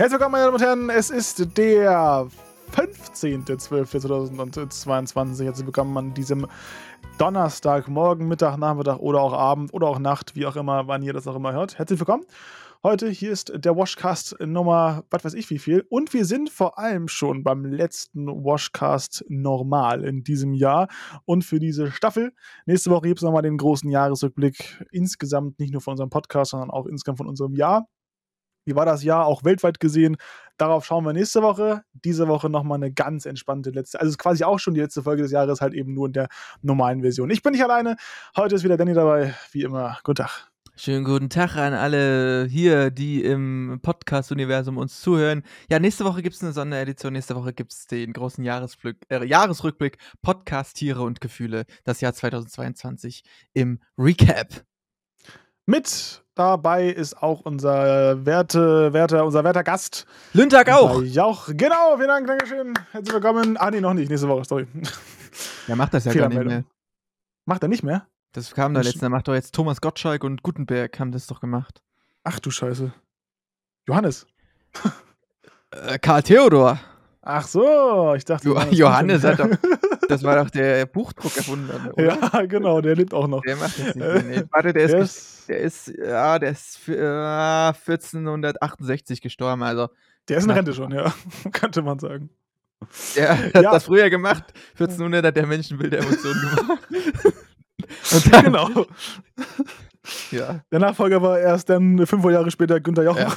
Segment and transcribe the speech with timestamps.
[0.00, 0.88] Herzlich willkommen, meine Damen und Herren.
[0.88, 2.26] Es ist der
[2.72, 5.44] 15.12.2022.
[5.44, 6.46] Herzlich willkommen an diesem
[7.18, 11.12] Donnerstag, Morgen, Mittag, Nachmittag oder auch Abend oder auch Nacht, wie auch immer, wann ihr
[11.12, 11.76] das auch immer hört.
[11.76, 12.24] Herzlich willkommen.
[12.82, 15.84] Heute hier ist der Washcast Nummer, was weiß ich wie viel.
[15.90, 20.88] Und wir sind vor allem schon beim letzten Washcast normal in diesem Jahr
[21.26, 22.32] und für diese Staffel.
[22.64, 26.70] Nächste Woche gibt es nochmal den großen Jahresrückblick insgesamt, nicht nur von unserem Podcast, sondern
[26.70, 27.86] auch insgesamt von unserem Jahr.
[28.64, 30.16] Wie war das Jahr auch weltweit gesehen?
[30.56, 31.82] Darauf schauen wir nächste Woche.
[31.92, 33.98] Diese Woche nochmal eine ganz entspannte letzte.
[33.98, 36.12] Also es ist quasi auch schon die letzte Folge des Jahres, halt eben nur in
[36.12, 36.28] der
[36.60, 37.30] normalen Version.
[37.30, 37.96] Ich bin nicht alleine.
[38.36, 39.34] Heute ist wieder Danny dabei.
[39.52, 39.98] Wie immer.
[40.04, 40.50] Guten Tag.
[40.82, 45.42] Schönen guten Tag an alle hier, die im Podcast-Universum uns zuhören.
[45.68, 47.12] Ja, nächste Woche gibt es eine Sonderedition.
[47.12, 51.66] Nächste Woche gibt es den großen äh, Jahresrückblick Podcast, Tiere und Gefühle.
[51.84, 54.64] Das Jahr 2022 im Recap.
[55.66, 60.06] Mit dabei ist auch unser Werte, Werte, unser werter Gast.
[60.32, 61.02] Lüntag auch.
[61.02, 61.48] Jauch.
[61.52, 62.72] Genau, vielen Dank, Dankeschön.
[62.92, 63.58] Herzlich willkommen.
[63.58, 64.08] Ah, nee, noch nicht.
[64.08, 64.66] Nächste Woche, sorry.
[65.68, 66.64] Der macht das ja gar nicht mehr.
[67.44, 68.06] Macht er nicht mehr?
[68.32, 69.02] Das kam da letztens.
[69.02, 71.82] Da macht doch jetzt Thomas Gottschalk und Gutenberg haben das doch gemacht.
[72.24, 72.90] Ach du Scheiße.
[73.86, 74.26] Johannes.
[75.72, 76.80] äh, Karl Theodor.
[77.20, 78.48] Ach so, ich dachte.
[78.48, 79.48] Jo Johannes hat doch.
[80.10, 81.92] Das war doch der Buchdruckerfunder.
[81.94, 82.04] Oder?
[82.04, 83.42] Ja, genau, der lebt auch noch.
[83.42, 84.22] Der macht das nicht mehr.
[84.22, 84.42] Nee.
[84.50, 89.88] Warte, der, der ist, der ist, ja, der ist äh, 1468 gestorben, also.
[90.28, 91.12] Der ist in Rente schon, ja,
[91.52, 92.30] könnte man sagen.
[93.16, 93.72] Der hat ja.
[93.72, 94.44] das früher gemacht.
[94.72, 96.88] 1400 hat der Menschenbild der Emotionen gemacht.
[98.12, 98.86] Und dann, genau.
[100.30, 100.60] ja.
[100.70, 103.18] Der Nachfolger war erst dann fünf Jahre später Günter Jauch.
[103.18, 103.32] Ja.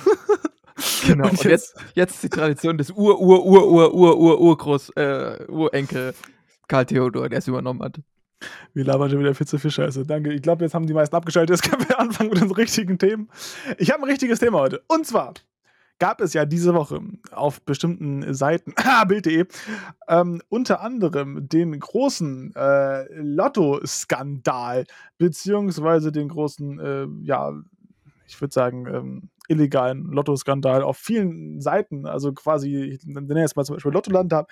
[1.08, 1.30] Genau.
[1.30, 6.14] Und jetzt, jetzt die Tradition des Ur, Ur, Ur, Ur, Ur, Ur, Urgroß, äh, Urenkel
[6.74, 8.02] Karl Theodor, der es übernommen hat.
[8.74, 10.08] Wir labern schon wieder viel zu viel Scheiße.
[10.08, 10.34] Danke.
[10.34, 11.56] Ich glaube, jetzt haben die meisten abgeschaltet.
[11.56, 13.30] Jetzt können wir anfangen mit den richtigen Themen.
[13.78, 14.82] Ich habe ein richtiges Thema heute.
[14.88, 15.36] Und zwar
[16.00, 17.00] gab es ja diese Woche
[17.32, 18.74] auf bestimmten Seiten,
[19.08, 19.46] Bild.de,
[20.08, 24.86] ähm, unter anderem den großen äh, Lotto-Skandal,
[25.20, 27.54] beziehungsweise den großen, äh, ja,
[28.26, 32.06] ich würde sagen, ähm, illegalen Lottoskandal auf vielen Seiten.
[32.06, 34.48] Also quasi, ich nenne jetzt mal zum Beispiel Lottoland, habe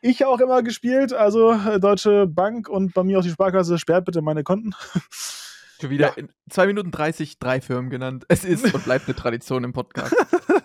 [0.00, 1.12] ich auch immer gespielt.
[1.12, 4.74] Also äh, Deutsche Bank und bei mir auch die Sparkasse, sperrt bitte meine Konten.
[5.80, 6.12] Schon wieder ja.
[6.14, 8.26] in 2 Minuten 30 drei Firmen genannt.
[8.28, 10.14] Es ist und bleibt eine Tradition im Podcast.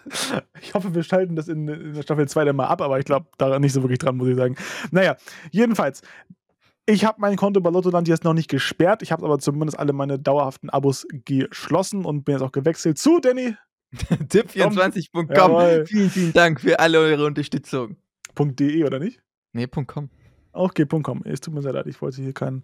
[0.61, 3.05] ich hoffe, wir schalten das in, in der Staffel 2 dann mal ab, aber ich
[3.05, 4.57] glaube da nicht so wirklich dran, muss ich sagen.
[4.91, 5.15] Naja,
[5.51, 6.01] jedenfalls,
[6.85, 9.01] ich habe mein Konto bei Lottoland jetzt noch nicht gesperrt.
[9.01, 13.19] Ich habe aber zumindest alle meine dauerhaften Abos geschlossen und bin jetzt auch gewechselt zu
[13.19, 13.55] Danny.
[13.95, 15.85] Tipp24.com.
[15.87, 17.97] Vielen, vielen Dank für alle eure Unterstützung.
[18.37, 19.21] .de oder nicht?
[19.53, 20.09] Nee, .com.
[20.51, 21.21] Okay, .com.
[21.25, 22.63] Es tut mir sehr leid, ich wollte hier keinen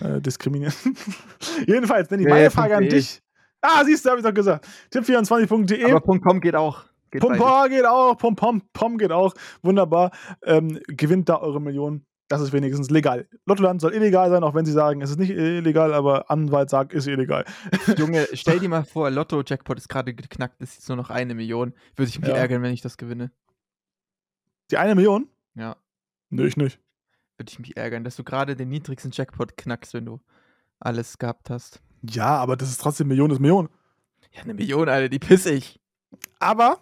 [0.00, 0.74] äh, diskriminieren.
[1.66, 3.20] Jedenfalls, Danny, meine Frage an dich.
[3.60, 4.66] Ah, siehst du, habe ich doch gesagt.
[4.92, 5.84] Tipp24.de.
[5.84, 6.84] Aber .com geht auch.
[7.10, 8.16] Geht .com geht auch.
[8.16, 9.34] .pom, .pom geht auch.
[9.62, 10.10] Wunderbar.
[10.42, 13.28] Ähm, gewinnt da eure Millionen das ist wenigstens legal.
[13.44, 16.94] Lottoland soll illegal sein, auch wenn sie sagen, es ist nicht illegal, aber Anwalt sagt,
[16.94, 17.44] ist illegal.
[17.98, 21.74] Junge, stell dir mal vor, Lotto-Jackpot ist gerade geknackt, ist jetzt nur noch eine Million.
[21.96, 22.36] Würde ich mich ja.
[22.36, 23.30] ärgern, wenn ich das gewinne.
[24.70, 25.28] Die eine Million?
[25.54, 25.76] Ja.
[26.30, 26.80] Nö, ich nicht.
[27.36, 30.20] Würde ich mich ärgern, dass du gerade den niedrigsten Jackpot knackst, wenn du
[30.80, 31.82] alles gehabt hast.
[32.02, 33.68] Ja, aber das ist trotzdem Million ist Million.
[34.32, 35.80] Ja, eine Million, Alter, die piss ich.
[36.38, 36.78] Aber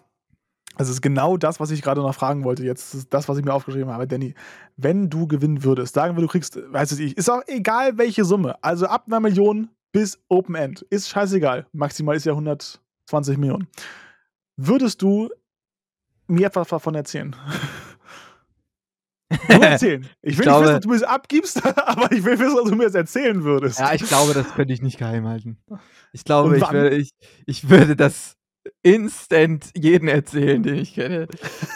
[0.77, 2.63] das ist genau das, was ich gerade noch fragen wollte.
[2.63, 4.07] Jetzt ist das, was ich mir aufgeschrieben habe.
[4.07, 4.33] Danny,
[4.77, 8.61] wenn du gewinnen würdest, sagen wir, du kriegst, weißt du, ist auch egal welche Summe.
[8.63, 10.81] Also ab einer Million bis Open End.
[10.89, 11.67] Ist scheißegal.
[11.73, 13.67] Maximal ist ja 120 Millionen.
[14.55, 15.29] Würdest du
[16.27, 17.35] mir etwas davon erzählen?
[19.49, 20.07] Nur erzählen.
[20.21, 22.59] Ich will ich glaube, nicht wissen, ob du mir es abgibst, aber ich will wissen,
[22.59, 23.79] ob du mir es erzählen würdest.
[23.79, 25.57] Ja, ich glaube, das könnte ich nicht geheim halten.
[26.11, 27.11] Ich glaube, ich würde, ich,
[27.45, 28.37] ich würde das
[28.83, 31.27] instant jeden erzählen, den ich kenne.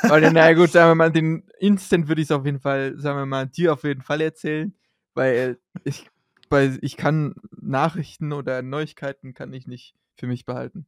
[0.04, 3.18] Weil, naja, gut, sagen wir mal, den instant würde ich es auf jeden Fall, sagen
[3.20, 4.74] wir mal, dir auf jeden Fall erzählen,
[5.14, 6.10] weil ich,
[6.50, 10.88] weil ich kann Nachrichten oder Neuigkeiten kann ich nicht für mich behalten.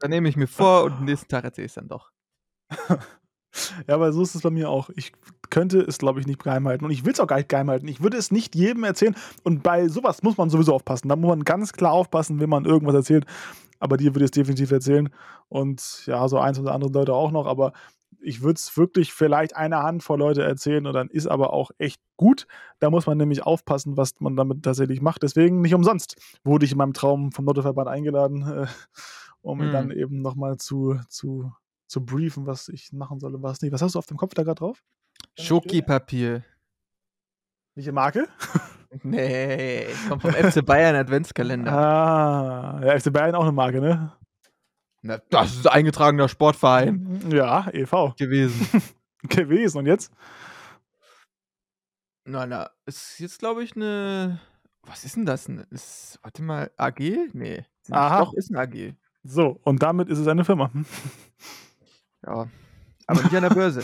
[0.00, 2.10] Da nehme ich mir vor und am nächsten Tag erzähle ich es dann doch.
[3.86, 4.88] Ja, aber so ist es bei mir auch.
[4.96, 5.12] Ich
[5.50, 6.86] könnte es, glaube ich, nicht geheim halten.
[6.86, 7.86] Und ich will es auch gar nicht geheim halten.
[7.86, 9.14] Ich würde es nicht jedem erzählen.
[9.42, 11.10] Und bei sowas muss man sowieso aufpassen.
[11.10, 13.26] Da muss man ganz klar aufpassen, wenn man irgendwas erzählt
[13.82, 15.08] aber dir würde ich es definitiv erzählen.
[15.48, 17.72] Und ja, so eins oder andere Leute auch noch, aber
[18.20, 22.00] ich würde es wirklich vielleicht eine Handvoll Leute erzählen und dann ist aber auch echt
[22.16, 22.46] gut.
[22.78, 25.24] Da muss man nämlich aufpassen, was man damit tatsächlich macht.
[25.24, 26.14] Deswegen nicht umsonst
[26.44, 28.66] wurde ich in meinem Traum vom Lottoverband eingeladen, äh,
[29.40, 29.72] um mhm.
[29.72, 31.52] dann eben nochmal zu, zu,
[31.88, 33.72] zu briefen, was ich machen soll und was nicht.
[33.72, 34.84] Was hast du auf dem Kopf da gerade drauf?
[35.36, 36.44] Schokipapier.
[37.74, 38.28] Welche Marke?
[39.02, 41.72] Nee, kommt vom FC Bayern Adventskalender.
[41.72, 44.12] Ah, ja, FC Bayern auch eine Marke, ne?
[45.02, 47.20] Na, das ist eingetragener Sportverein.
[47.30, 48.14] Ja, e.V.
[48.18, 48.82] gewesen.
[49.22, 49.78] gewesen.
[49.78, 50.12] Und jetzt?
[52.24, 54.40] Na, na, ist jetzt, glaube ich, eine.
[54.84, 55.48] Was ist denn das?
[55.70, 57.00] Ist, warte mal, AG?
[57.32, 57.64] Nee.
[57.90, 58.20] Aha.
[58.20, 58.94] Doch, ist ein AG.
[59.24, 60.70] So, und damit ist es eine Firma.
[62.26, 62.48] Ja.
[63.06, 63.82] Aber nicht an der Börse.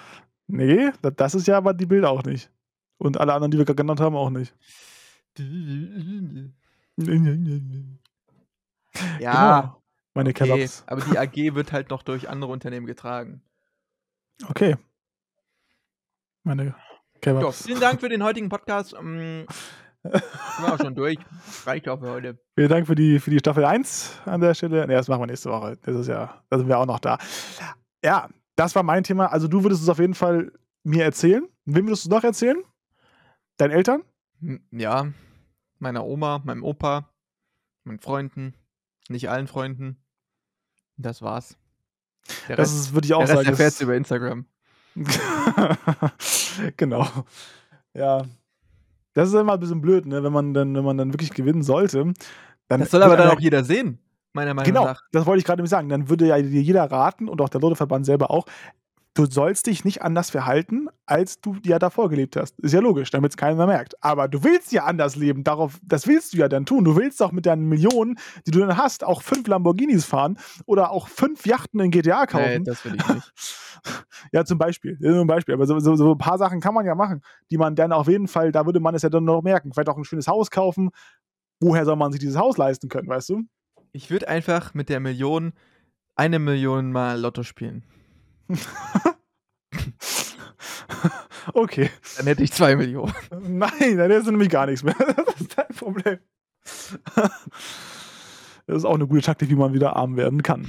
[0.46, 2.50] nee, das ist ja aber die Bild auch nicht.
[3.00, 4.54] Und alle anderen, die wir gerade genannt haben, auch nicht.
[9.18, 9.60] Ja.
[9.60, 9.82] Genau.
[10.12, 10.82] Meine Okay, Kebabs.
[10.86, 13.42] aber die AG wird halt noch durch andere Unternehmen getragen.
[14.48, 14.76] Okay.
[16.42, 16.76] Meine Ja,
[17.20, 17.64] Kebabs.
[17.64, 18.94] vielen Dank für den heutigen Podcast.
[18.98, 19.46] Ähm,
[20.02, 20.12] sind
[20.58, 21.18] wir auch schon durch.
[21.64, 22.38] Reicht auch für heute.
[22.56, 24.86] Vielen Dank für die, für die Staffel 1 an der Stelle.
[24.86, 25.78] Ne, das machen wir nächste Woche.
[25.82, 27.18] Das ist ja, da sind wir auch noch da.
[28.04, 29.26] Ja, das war mein Thema.
[29.32, 31.46] Also du würdest es auf jeden Fall mir erzählen.
[31.66, 32.56] Wem würdest du es noch erzählen?
[33.60, 34.02] Deinen Eltern?
[34.40, 35.08] Hm, Ja,
[35.78, 37.08] meiner Oma, meinem Opa,
[37.84, 38.54] meinen Freunden,
[39.08, 40.02] nicht allen Freunden.
[40.96, 41.56] Das war's.
[42.48, 43.48] Der Das Rest, ist, würde ich auch der Rest sagen.
[43.48, 44.46] erfährt das- über Instagram.
[46.76, 47.06] genau.
[47.94, 48.22] Ja.
[49.14, 50.22] Das ist immer ein bisschen blöd, ne?
[50.22, 52.12] wenn, man dann, wenn man dann wirklich gewinnen sollte.
[52.68, 53.98] Dann Das soll aber dann auch jeder sehen,
[54.32, 55.02] meiner Meinung Genau, nach.
[55.10, 55.88] das wollte ich gerade nämlich sagen.
[55.88, 58.46] Dann würde ja jeder raten und auch der Lottoverband selber auch,
[59.14, 62.58] du sollst dich nicht anders verhalten, als du ja davor gelebt hast.
[62.60, 64.02] Ist ja logisch, damit es keiner mehr merkt.
[64.02, 66.84] Aber du willst ja anders leben, darauf, das willst du ja dann tun.
[66.84, 70.90] Du willst auch mit deinen Millionen, die du dann hast, auch fünf Lamborghinis fahren oder
[70.92, 72.64] auch fünf Yachten in GTA Nee, kaufen.
[72.64, 73.32] das will ich nicht.
[74.32, 74.98] Ja, zum Beispiel.
[75.02, 75.54] Ein Beispiel.
[75.54, 78.08] Aber so, so, so ein paar Sachen kann man ja machen, die man dann auf
[78.08, 79.72] jeden Fall, da würde man es ja dann noch merken.
[79.72, 80.90] Vielleicht auch ein schönes Haus kaufen.
[81.60, 83.42] Woher soll man sich dieses Haus leisten können, weißt du?
[83.92, 85.52] Ich würde einfach mit der Million
[86.14, 87.82] eine Million mal Lotto spielen.
[91.54, 91.90] okay.
[92.16, 93.12] Dann hätte ich zwei Millionen.
[93.58, 94.94] Nein, dann ist nämlich gar nichts mehr.
[95.26, 96.18] Das ist dein Problem.
[98.66, 100.66] Das ist auch eine gute Taktik, wie man wieder arm werden kann.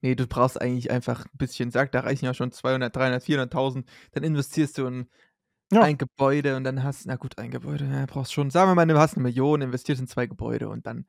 [0.00, 3.84] Nee, du brauchst eigentlich einfach ein bisschen, sag, da reichen ja schon 200, 300, 400.000.
[4.12, 5.06] Dann investierst du in
[5.72, 5.82] Ja.
[5.82, 8.86] ein Gebäude und dann hast, na gut, ein Gebäude, ja, brauchst schon, sagen wir mal,
[8.86, 11.06] du hast eine Million, investierst in zwei Gebäude und dann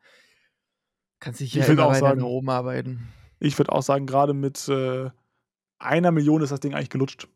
[1.19, 3.07] kannst du Ich ja immer auch weiter sagen- nach oben arbeiten.
[3.39, 5.09] Ich würde auch sagen, gerade mit äh,
[5.83, 7.27] einer Million ist das Ding eigentlich gelutscht.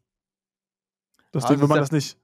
[1.32, 2.18] Das Ja, Ding, wenn man das nicht,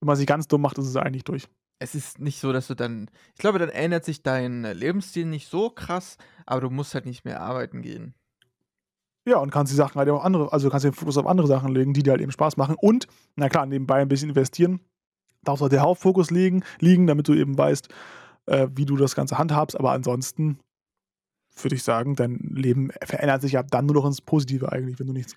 [0.00, 1.48] wenn man sich ganz dumm macht, ist es eigentlich durch.
[1.78, 5.48] Es ist nicht so, dass du dann, ich glaube, dann ändert sich dein Lebensstil nicht
[5.48, 8.14] so krass, aber du musst halt nicht mehr arbeiten gehen.
[9.26, 11.72] Ja, und kannst die Sachen halt auch andere, also kannst den Fokus auf andere Sachen
[11.72, 12.74] legen, die dir halt eben Spaß machen.
[12.78, 13.06] Und,
[13.36, 14.80] na klar, nebenbei ein bisschen investieren.
[15.42, 17.88] Darauf soll der Hauptfokus liegen, liegen, damit du eben weißt,
[18.46, 19.78] äh, wie du das Ganze handhabst.
[19.78, 20.58] Aber ansonsten
[21.56, 25.06] würde ich sagen, dein Leben verändert sich ab dann nur noch ins Positive eigentlich, wenn
[25.06, 25.34] du nichts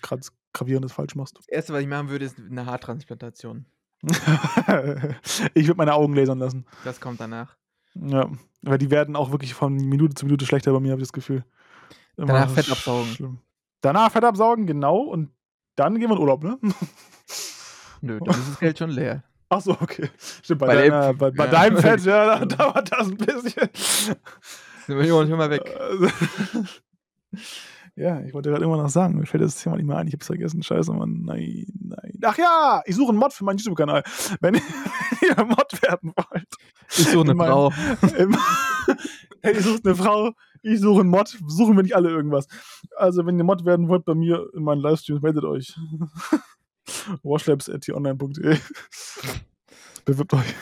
[0.52, 1.36] Gravierendes falsch machst.
[1.38, 3.66] Das erste, was ich machen würde, ist eine Haartransplantation.
[5.54, 6.66] ich würde meine Augen lasern lassen.
[6.84, 7.56] Das kommt danach.
[7.94, 8.28] Ja,
[8.62, 11.12] weil die werden auch wirklich von Minute zu Minute schlechter bei mir, habe ich das
[11.12, 11.44] Gefühl.
[12.16, 13.06] Immer Danach Fett absaugen.
[13.12, 13.38] schlimm.
[13.80, 14.98] Danach Fett absaugen, genau.
[14.98, 15.30] Und
[15.76, 16.58] dann gehen wir in Urlaub, ne?
[18.00, 19.22] Nö, dann ist das Geld schon leer.
[19.48, 20.08] Ach so, okay.
[20.42, 21.50] Stimmt, bei, Bei dem- deiner, bei, bei ja.
[21.50, 23.68] deinem Fett, ja, da dauert das ein bisschen.
[24.88, 25.62] Million schon mal weg.
[27.96, 30.14] ja, ich wollte gerade immer noch sagen, mir fällt das Thema nicht mehr ein, ich
[30.14, 30.62] hab's vergessen.
[30.62, 31.22] Scheiße, Mann.
[31.24, 32.12] Nein, nein.
[32.24, 34.02] Ach ja, ich suche einen Mod für meinen YouTube-Kanal.
[34.40, 36.54] Wenn ihr Mod werden wollt.
[36.90, 37.72] Ich suche eine In meinem- Frau.
[38.18, 38.36] Im,
[39.42, 40.32] hey, ihr sucht eine Frau,
[40.62, 42.46] ich suche einen Mod, suchen wir nicht alle irgendwas.
[42.96, 45.76] Also, wenn ihr Mod werden wollt bei mir in meinen Livestreams, meldet euch.
[47.22, 48.58] washlabs.online.de
[50.04, 50.54] Bewirbt euch.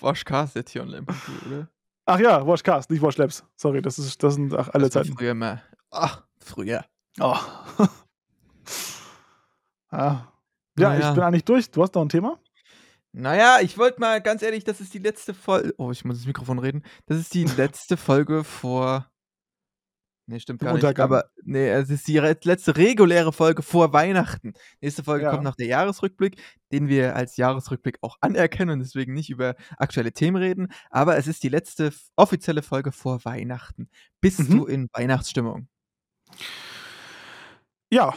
[0.00, 1.04] Washcast jetzt hier online,
[1.46, 1.68] oder?
[2.12, 3.44] Ach ja, Watchcast, nicht Watchlabs.
[3.54, 5.16] Sorry, das, ist, das sind ach, alle Das Zeiten.
[5.16, 5.62] Früher mal.
[5.92, 6.84] Ach, früher.
[7.20, 7.36] Oh.
[9.90, 10.24] ah.
[10.76, 11.08] Ja, Naja.
[11.08, 11.70] ich bin eigentlich durch.
[11.70, 12.40] Du hast noch ein Thema?
[13.12, 15.72] Naja, ich wollte mal ganz ehrlich, das ist die letzte Folge.
[15.78, 16.82] Oh, ich muss ins Mikrofon reden.
[17.06, 19.08] Das ist die letzte Folge vor.
[20.30, 21.00] Nee, stimmt Im gar nicht.
[21.00, 24.52] Aber nee, es ist die letzte reguläre Folge vor Weihnachten.
[24.80, 25.32] Nächste Folge Ja.
[25.32, 30.12] kommt nach der Jahresrückblick, den wir als Jahresrückblick auch anerkennen und deswegen nicht über aktuelle
[30.12, 30.68] Themen reden.
[30.90, 33.90] Aber es ist die letzte offizielle Folge vor Weihnachten.
[34.20, 34.50] Bist Mhm.
[34.56, 35.66] du in Weihnachtsstimmung?
[37.92, 38.14] Ja.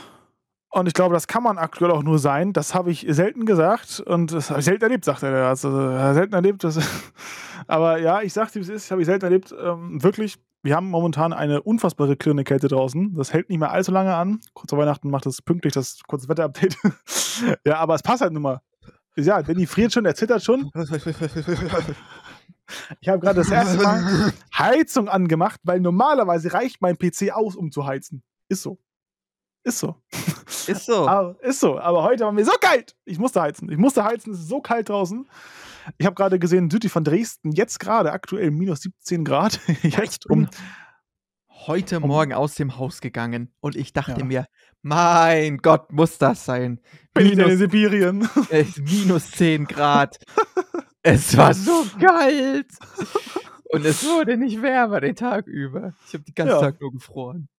[0.69, 2.51] Und ich glaube, das kann man aktuell auch nur sein.
[2.53, 5.47] Das habe ich selten gesagt und das habe ich selten erlebt, sagt er.
[5.47, 5.69] Also,
[6.13, 6.63] selten erlebt.
[6.63, 6.77] Das
[7.67, 9.53] Aber ja, ich sagte, wie es ist, habe ich selten erlebt.
[9.59, 13.13] Ähm, wirklich, wir haben momentan eine unfassbare klirrende Kälte draußen.
[13.15, 14.39] Das hält nicht mehr allzu lange an.
[14.53, 16.77] Kurz vor Weihnachten macht es pünktlich das kurze Wetterupdate.
[17.65, 18.61] ja, aber es passt halt nun mal.
[19.17, 20.71] Ja, Benny friert schon, er zittert schon.
[23.01, 27.71] Ich habe gerade das erste Mal Heizung angemacht, weil normalerweise reicht mein PC aus, um
[27.71, 28.23] zu heizen.
[28.47, 28.79] Ist so.
[29.63, 29.95] Ist so.
[30.67, 31.07] Ist so.
[31.07, 31.79] Aber, ist so.
[31.79, 32.95] Aber heute war mir so kalt.
[33.05, 33.71] Ich musste heizen.
[33.71, 34.33] Ich musste heizen.
[34.33, 35.27] Es ist so kalt draußen.
[35.97, 39.59] Ich habe gerade gesehen, südlich von Dresden, jetzt gerade aktuell minus 17 Grad.
[39.83, 40.47] Jetzt um.
[41.49, 44.25] heute Um Morgen aus dem Haus gegangen und ich dachte Ja.
[44.25, 44.45] mir:
[44.81, 46.79] „Mein Gott, muss das sein?“
[47.13, 48.29] Bin ich denn in Minus Sibirien?
[48.49, 50.17] äh, minus 10 Grad.
[51.03, 52.67] Es war so kalt
[53.71, 55.93] und es wurde nicht wärmer den Tag über.
[56.07, 56.61] Ich habe den ganzen Ja.
[56.61, 57.49] Tag nur gefroren.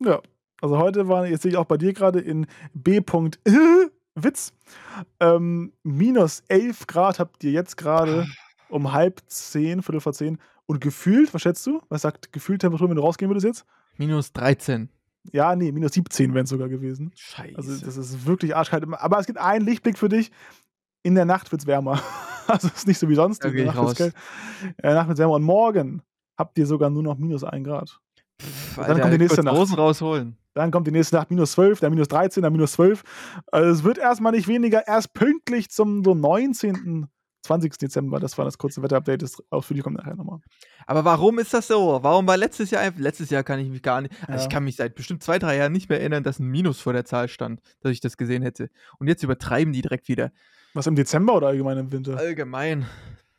[0.00, 0.20] Ja.
[0.60, 3.00] Also, heute war jetzt sehe ich auch bei dir grade in B.
[4.16, 4.52] Witz,
[5.18, 8.26] ähm, minus 11 Grad habt ihr jetzt grade
[8.68, 11.80] um 9:30, Viertel vor 10 und gefühlt was schätzt du?
[11.88, 13.64] Was sagt gefühlt Temperatur, wenn du rausgehen würdest jetzt?
[13.96, 14.88] Minus 13.
[15.32, 17.12] Ja, ne, minus 17 wären's sogar gewesen.
[17.54, 17.84] Also, Scheiße.
[17.84, 18.84] das ist wirklich arschkalt.
[18.92, 20.30] Aber es gibt einen Lichtblick für dich.
[21.02, 22.00] In der Nacht wird's wärmer.
[22.46, 23.42] Also, ist nicht so wie sonst.
[23.42, 23.94] Da In der Nacht raus.
[23.94, 24.14] kalt.
[24.62, 26.02] In der Nacht wird's wärmer und morgen
[26.36, 27.98] habt ihr sogar nur noch minus 1 Grad.
[28.38, 29.56] Pff, Dann Alter, kommt die nächste Nacht.
[29.56, 30.36] Hosen rausholen.
[30.54, 33.02] Dann kommt die nächste Nacht minus 12, dann minus 13, dann minus 12.
[33.52, 37.06] Also, es wird erst mal nicht weniger, erst pünktlich zum so 19.,
[37.42, 37.76] 20.
[37.76, 38.20] Dezember.
[38.20, 39.20] Das war das kurze Wetterupdate.
[39.22, 40.40] Das ausführliche kommt nachher noch mal.
[40.86, 41.98] Aber warum ist das so?
[42.02, 44.48] Warum war letztes Jahr einf letztes Jahr kann ich mich gar nicht also, ich Ja.
[44.48, 47.04] kann mich seit bestimmt 2, 3 Jahren nicht mehr erinnern, dass 'n Minus vor der
[47.04, 48.70] Zahl stand, dass ich das gesehen hätte.
[48.98, 50.30] Und jetzt übertreiben die direkt wieder.
[50.72, 52.16] Was, im Dezember oder allgemein im Winter?
[52.16, 52.86] Allgemein.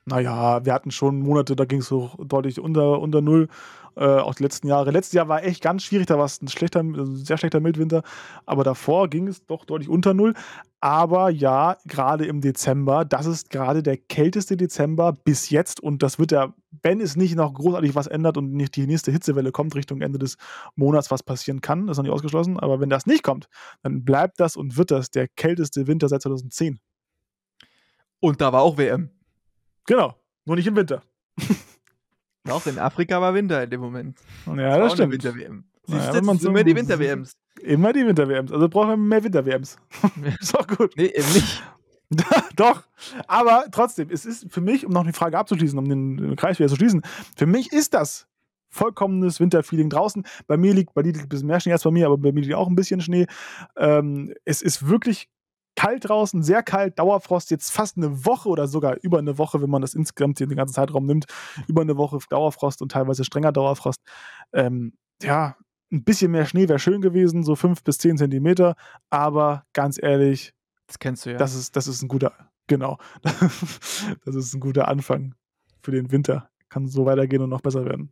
[0.08, 3.48] Na ja, wir hatten schon Monate, da ging's so deutlich unter unter 0,
[3.96, 4.92] äh, auch die letzten Jahre.
[4.92, 8.04] Letztes Jahr war echt ganz schwierig, da war's 'n schlechter 'n sehr schlechter Mildwinter,
[8.46, 10.36] aber davor ging es doch deutlich unter 0.
[10.80, 16.20] Aber ja, grade im Dezember, das ist grade der kälteste Dezember bis jetzt und das
[16.20, 19.74] wird ja, wenn es nicht noch großartig was ändert und nicht die nächste Hitzewelle kommt
[19.74, 20.38] Richtung Ende des
[20.76, 23.48] Monats, was passieren kann, ist noch nicht ausgeschlossen, aber wenn das nicht kommt,
[23.82, 26.80] dann bleibt das und wird das der kälteste Winter seit 2010.
[28.24, 29.10] Und da war auch WM.
[29.88, 30.16] Genau,
[30.46, 31.02] nur nicht im Winter.
[32.50, 34.18] Auch in Afrika war Winter in dem Moment.
[34.46, 35.14] Ja, das 'ne stimmt.
[35.14, 35.64] Winter-WM.
[35.88, 37.34] Na ja, Siehst du, das sind so immer die Winter-WMs.
[37.62, 38.52] Immer die Winter-WMs.
[38.52, 39.78] Also, brauchen wir mehr Winter-WMs.
[40.42, 40.96] Ist auch gut.
[40.98, 41.64] Ne, eben nicht.
[42.56, 42.84] Doch,
[43.28, 46.70] aber trotzdem, es ist für mich, um noch die Frage abzuschließen, um den Kreis wieder
[46.70, 47.02] zu schließen,
[47.36, 48.28] für mich ist das
[48.70, 50.24] vollkommenes Winterfeeling draußen.
[50.46, 52.32] Bei mir liegt bei dir liegt 'n bisschen mehr Schnee als bei mir, aber bei
[52.32, 53.26] mir liegt auch 'n bisschen Schnee.
[53.76, 55.30] Ähm, es ist wirklich
[55.86, 59.70] kalt draußen, sehr kalt, Dauerfrost, jetzt fast 'ne Woche oder sogar über 'ne Woche, wenn
[59.70, 61.26] man das insgesamt den ganzen Zeitraum nimmt,
[61.68, 64.00] über 'ne Woche Dauerfrost und teilweise strenger Dauerfrost.
[64.54, 65.56] Ähm, ja,
[65.92, 68.76] 'n bisschen mehr Schnee wäre schön gewesen, so 5 bis 10 Zentimeter,
[69.12, 70.52] aber ganz ehrlich
[70.90, 71.50] Das kennst du ja.
[71.50, 72.34] das ist das ist 'n guter
[72.68, 72.98] genau.
[74.26, 75.36] Das ist 'n guter Anfang
[75.84, 76.50] für den Winter.
[76.70, 78.12] Kann so weitergehen und noch besser werden.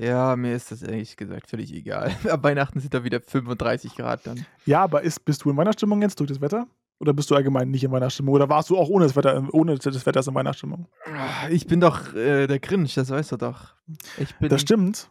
[0.00, 2.14] Ja, mir ist das ehrlich gesagt völlig egal.
[2.28, 4.46] Ab Weihnachten sind da wieder 35 Grad dann.
[4.64, 6.66] Ja, aber ist bist du in Weihnachtsstimmung jetzt durch das Wetter?
[7.00, 8.34] Oder bist du allgemein nicht in Weihnachtsstimmung?
[8.34, 10.88] Oder warst du auch ohne das Wetter ohne des Wetters in Weihnachtsstimmung?
[11.06, 13.74] Ah, Ich bin doch, äh, der Grinch, das weißt du doch.
[14.18, 15.10] Ich bin Das stimmt.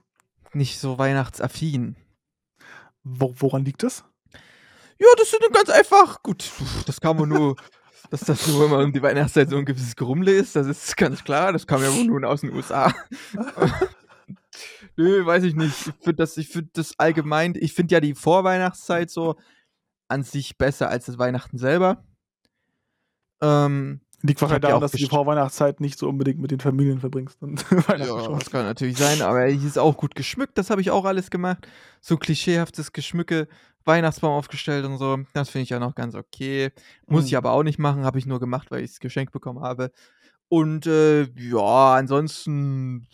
[0.54, 1.96] nicht so weihnachtsaffin.
[3.04, 4.04] Wo woran liegt das?
[5.00, 6.50] Ja, das sind ganz einfach gut,
[6.88, 7.56] das kann man nur
[8.10, 11.24] dass das nur immer um die Weihnachtszeit so 'n gewisses Gerummel ist, das ist ganz
[11.24, 11.52] klar.
[11.54, 12.94] Das kam ja wohl nun aus den USA.
[14.98, 15.88] Nö, weiß ich nicht.
[15.88, 19.36] Ich finde das ich finde das allgemein ich finde ja die Vorweihnachtszeit so
[20.10, 22.04] an sich besser als das Weihnachten selber.
[23.42, 27.00] Ähm, Liegt ich wahrscheinlich daran, dass du die Vorweihnachtszeit nicht so unbedingt mit den Familien
[27.00, 27.38] verbringst
[27.88, 31.06] Ja, das kann natürlich sein, aber hier ist auch gut geschmückt, das habe ich auch
[31.06, 31.68] alles gemacht.
[32.02, 33.48] So klischeehaftes Geschmücke,
[33.86, 36.72] Weihnachtsbaum aufgestellt und so, das finde ich ja noch ganz okay.
[37.06, 37.38] Muss ich Mhm.
[37.38, 39.92] aber auch nicht machen, habe ich nur gemacht, weil ich's geschenkt bekommen habe.
[40.50, 43.08] Und, äh, ja, ansonsten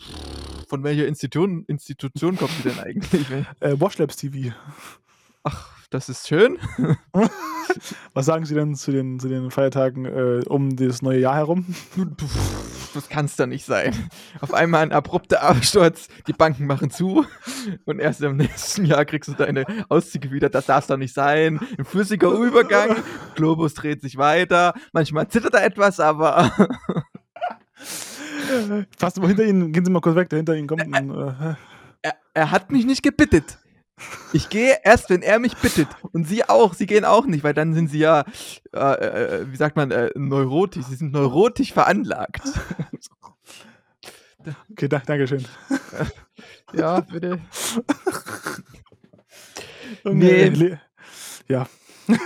[0.74, 3.28] von welcher Institun Institution kommt die denn eigentlich?
[3.60, 4.56] Äh, Watchlabs TV.
[5.44, 6.58] Ach, das ist schön.
[8.16, 11.76] Was sagen Sie denn zu den zu den Feiertagen, äh, um das neue Jahr herum?
[12.96, 13.94] Das kann's doch nicht sein.
[14.42, 17.24] Auf einmal ein abrupter Absturz, die Banken machen zu
[17.86, 20.50] und erst im nächsten Jahr kriegst du deine Auszüge wieder.
[20.50, 21.60] Das darf's doch nicht sein.
[21.78, 22.96] 'N flüssiger Übergang,
[23.36, 26.52] Globus dreht sich weiter, manchmal zittert er etwas, aber
[28.98, 31.56] Passen mal hinter Ihnen gehen Sie mal kurz weg, da hinter Ihnen kommt 'n, äh
[32.02, 33.60] er er hat mich nicht gebittet.
[34.34, 35.88] Ich gehe erst, wenn er mich bittet.
[36.12, 38.26] Und Sie auch, Sie gehen auch nicht, weil dann sind Sie ja,
[38.74, 40.86] äh, äh, wie sagt man, äh, neurotisch.
[40.86, 42.42] Sie sind neurotisch veranlagt.
[44.72, 45.46] Okay, da danke schön.
[46.74, 47.40] Ja, bitte.
[50.04, 50.50] Junge, Ne.
[50.50, 50.82] le
[51.48, 51.68] ja.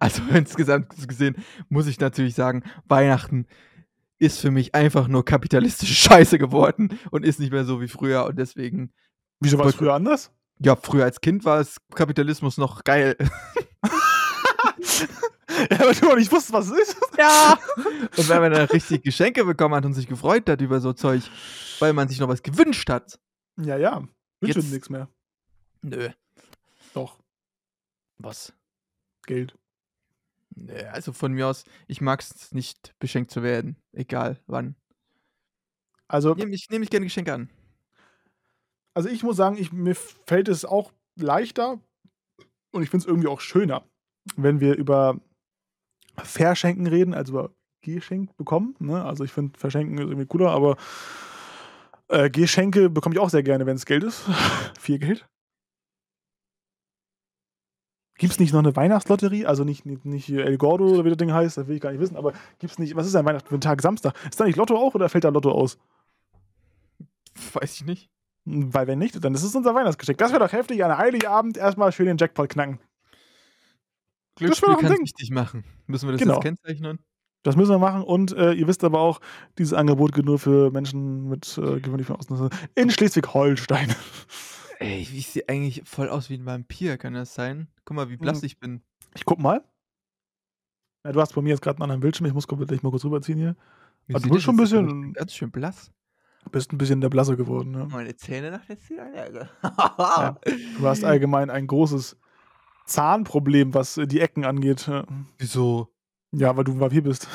[0.00, 1.36] Also, insgesamt gesehen
[1.68, 3.46] muss ich natürlich sagen, Weihnachten
[4.24, 8.24] ist für mich einfach nur kapitalistische Scheiße geworden und ist nicht mehr so wie früher
[8.26, 8.92] und deswegen
[9.40, 10.32] Wieso war's boyko früher anders?
[10.58, 13.16] Ja, früher als Kind war es Kapitalismus noch geil.
[15.70, 16.96] Ja, weil du auch nicht wusstest, was es ist.
[17.16, 17.58] Ja.
[18.16, 21.22] Und wenn man dann richtig Geschenke bekommen hat und sich gefreut hat über so Zeug,
[21.78, 23.18] weil man sich noch was gewünscht hat.
[23.58, 24.02] Ja, ja.
[24.40, 25.08] Wünscht Jetzt- nix mehr.
[25.82, 26.08] Nö.
[26.92, 27.18] Doch,
[28.18, 28.52] Was?
[29.26, 29.54] Geld.
[30.56, 33.76] Nö, also von mir aus, ich mag's nicht, beschenkt zu werden.
[33.92, 34.76] Egal wann.
[36.08, 37.50] Also, Nehme ich nehme ich gerne Geschenke an.
[38.94, 41.80] also ich muss sagen, ich, mir fällt es auch leichter
[42.72, 43.84] und ich finde es irgendwie auch schöner,
[44.36, 45.20] wenn wir über
[46.16, 48.76] Verschenken reden, also über Geschenk bekommen.
[48.78, 49.04] Ne?
[49.04, 50.76] Also ich finde, Verschenken ist irgendwie cooler, aber
[52.08, 54.24] äh, Geschenke bekomme ich auch sehr gerne, wenn es Geld ist.
[54.78, 55.26] Viel Geld.
[58.16, 59.46] Gibt es nicht noch eine Weihnachtslotterie?
[59.46, 61.90] Also nicht, nicht, nicht El Gordo oder wie das Ding heißt, das will ich gar
[61.90, 64.14] nicht wissen, aber gibt es nicht, was ist ein Weihnachten für ein Tag Samstag?
[64.28, 65.78] Ist da nicht Lotto auch oder fällt da Lotto aus?
[67.52, 68.10] Weiß ich nicht.
[68.44, 70.18] Weil wenn nicht, dann ist es unser Weihnachtsgeschenk.
[70.18, 72.78] Das wäre doch heftig, an Heiligabend erstmal schön den Jackpot knacken.
[74.36, 75.64] Glücksspiel kann richtig machen.
[75.86, 76.34] Müssen wir das genau.
[76.34, 76.98] jetzt kennzeichnen?
[77.42, 79.20] Das müssen wir machen und äh, ihr wisst aber auch,
[79.58, 83.94] dieses Angebot geht nur für Menschen mit äh, gewöhnlichen Ausländern in Schleswig-Holstein.
[84.84, 87.68] Ey, ich sehe eigentlich voll aus wie ein Vampir, kann das sein?
[87.84, 88.46] Guck mal, wie blass hm.
[88.46, 88.82] ich bin.
[89.14, 89.62] Ich guck mal.
[91.04, 93.04] Ja, du hast bei mir jetzt gerade einen anderen Bildschirm, ich muss gleich mal kurz
[93.04, 93.56] rüberziehen hier.
[94.06, 95.12] Wie du bist schon ein bisschen.
[95.12, 95.90] Ganz schön blass.
[96.52, 97.88] Bist ein bisschen der Blasse geworden, ne?
[97.90, 99.48] Meine Zähne nach der Zähne.
[99.62, 100.36] ja,
[100.78, 102.18] du hast allgemein ein großes
[102.86, 104.90] Zahnproblem, was die Ecken angeht.
[105.38, 105.88] Wieso?
[106.32, 107.28] Ja, weil du ein Vampir bist.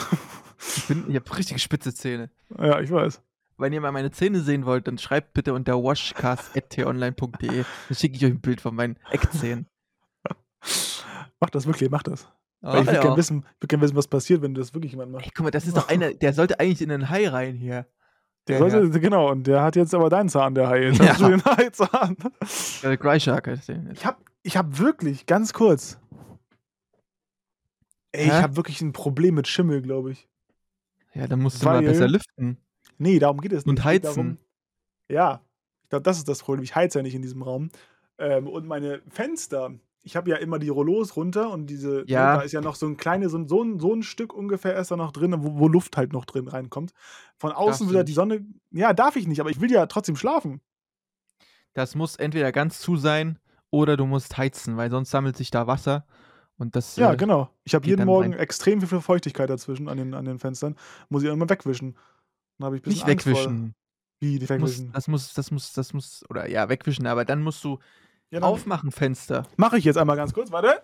[0.59, 2.29] ich, ich habe richtig spitze Zähne.
[2.57, 3.21] Ja, ich weiß.
[3.59, 7.63] Wenn ihr mal meine Zähne sehen wollt, dann schreibt bitte unter washcast.tonline.de.
[7.87, 9.67] Dann schicke ich euch ein Bild von meinen Eckzähnen.
[11.39, 12.29] mach das wirklich, mach das.
[12.61, 13.01] Oh, ich würde ja.
[13.01, 15.25] gerne wissen, gern wissen, was passiert, wenn du das wirklich jemand macht.
[15.25, 17.85] Ey, guck mal, das ist doch einer, der sollte eigentlich in den Hai rein hier.
[18.47, 18.99] Der sollte, ja.
[18.99, 20.85] genau, und der hat jetzt aber deinen Zahn, der Hai.
[20.85, 21.07] Jetzt ja.
[21.09, 22.17] hast du den Hai-Zahn.
[22.81, 22.97] Der
[23.45, 25.99] heißt den Ich hab, ich hab wirklich, ganz kurz,
[28.11, 28.27] Ey, Hä?
[28.27, 30.27] ich habe wirklich ein Problem mit Schimmel, glaube ich.
[31.13, 32.57] Ja, dann musst du Weil, mal besser lüften.
[32.99, 33.69] Nee, darum geht es nicht.
[33.69, 34.03] Und heizen.
[34.03, 34.37] Darum,
[35.09, 35.41] ja,
[35.83, 36.63] ich glaube, das ist das Problem.
[36.63, 37.69] Ich heize ja nicht in diesem Raum.
[38.19, 42.35] Ähm, und meine Fenster, ich habe ja immer die Rollos runter und diese, ne, ja.
[42.35, 44.91] da ist ja noch so ein kleines, so, so, ein, so ein Stück ungefähr ist
[44.91, 46.91] da noch drin, wo, wo Luft halt noch drin reinkommt.
[47.37, 48.45] Von außen wieder die Sonne.
[48.71, 50.61] Ja, darf ich nicht, aber ich will ja trotzdem schlafen.
[51.73, 53.39] Das muss entweder ganz zu sein
[53.71, 56.05] oder du musst heizen, weil sonst sammelt sich da Wasser
[56.59, 57.49] und das, ja, äh, genau.
[57.63, 58.39] Ich habe jeden Morgen rein.
[58.39, 60.75] extrem viel Feuchtigkeit dazwischen an den, an den Fenstern.
[61.07, 61.95] Muss ich immer wegwischen.
[62.59, 63.73] Dann habe ich ein Nicht Angst wegwischen.
[64.19, 64.85] Wie, nicht wegwischen?
[64.87, 67.79] Muss, das muss, das muss, das muss, oder ja, wegwischen, aber dann musst du
[68.29, 69.47] ja, dann aufmachen, Fenster.
[69.55, 70.81] Mache ich jetzt einmal ganz kurz, warte.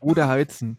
[0.00, 0.76] Oder heizen.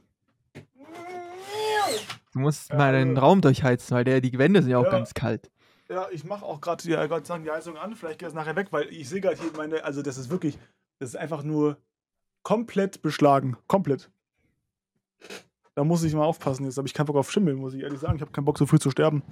[2.34, 4.89] Du musst ja, mal deinen äh, Raum durchheizen, weil der, die Wände sind ja auch
[4.89, 5.49] ganz kalt.
[5.89, 7.95] Ja, ich mache auch gerade ja, Gott sagen die Heizung an.
[7.95, 10.58] Vielleicht geht es nachher weg, weil ich sehe gerade hier meine, also das ist wirklich,
[10.99, 11.77] das ist einfach nur
[12.43, 13.58] komplett beschlagen.
[13.67, 14.10] Komplett.
[15.76, 16.66] Da muss ich mal aufpassen.
[16.66, 18.16] Jetzt habe ich keinen Bock auf Schimmel, muss ich ehrlich sagen.
[18.16, 19.24] Ich habe keinen Bock, so früh zu sterben.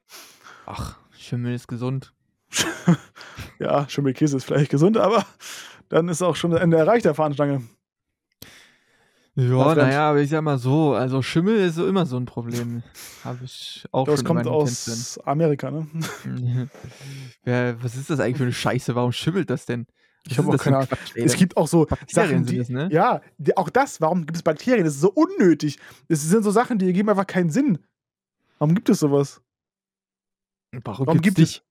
[0.66, 2.12] Ach, Schimmel ist gesund.
[3.58, 5.24] ja, Schimmelkäse ist vielleicht gesund, aber
[5.88, 7.62] dann ist auch schon das Ende erreicht der Fahnenstange.
[9.36, 12.82] Ja, naja, aber ich sag mal so, also Schimmel ist so immer so ein Problem.
[13.24, 15.22] Habe ich auch das schon kommt aus Tänzen.
[15.24, 16.68] Amerika, ne?
[17.46, 18.94] ja, was ist das eigentlich für eine Scheiße?
[18.94, 19.86] Warum schimmelt das denn?
[20.28, 20.88] Ich habe auch keine Ahnung.
[21.14, 22.88] Es gibt auch so Bakterien Sachen, die, das, ne?
[22.92, 24.84] ja, die, auch das, warum gibt es Bakterien?
[24.84, 25.78] Das ist so unnötig.
[26.08, 27.78] Das sind so Sachen, die ergeben einfach keinen Sinn.
[28.58, 29.40] Warum gibt es sowas?
[30.84, 31.62] Warum, warum gibt es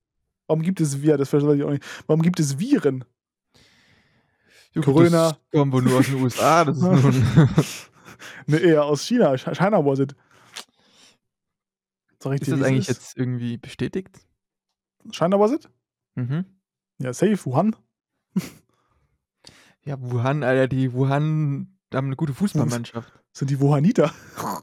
[0.49, 1.19] Warum gibt es Viren?
[1.19, 1.85] Das verstehe ich auch nicht.
[2.07, 3.05] Warum gibt es Viren?
[4.73, 5.29] Ja, Corona.
[5.29, 6.65] Das kommen wohl nur aus den USA.
[6.65, 6.95] Das ist nur
[8.47, 9.37] ne, eher aus China.
[9.37, 10.15] China was it.
[12.21, 12.97] So richtig, ist das eigentlich ist?
[12.97, 14.09] jetzt irgendwie bestätigt?
[15.11, 15.69] China was it?
[16.15, 16.45] Mhm.
[16.97, 17.45] Ja, safe.
[17.45, 17.75] Wuhan.
[19.85, 23.11] Ja, Wuhan, Alter, die Wuhan haben eine gute Fußballmannschaft.
[23.31, 24.13] Sind die Wuhaniter?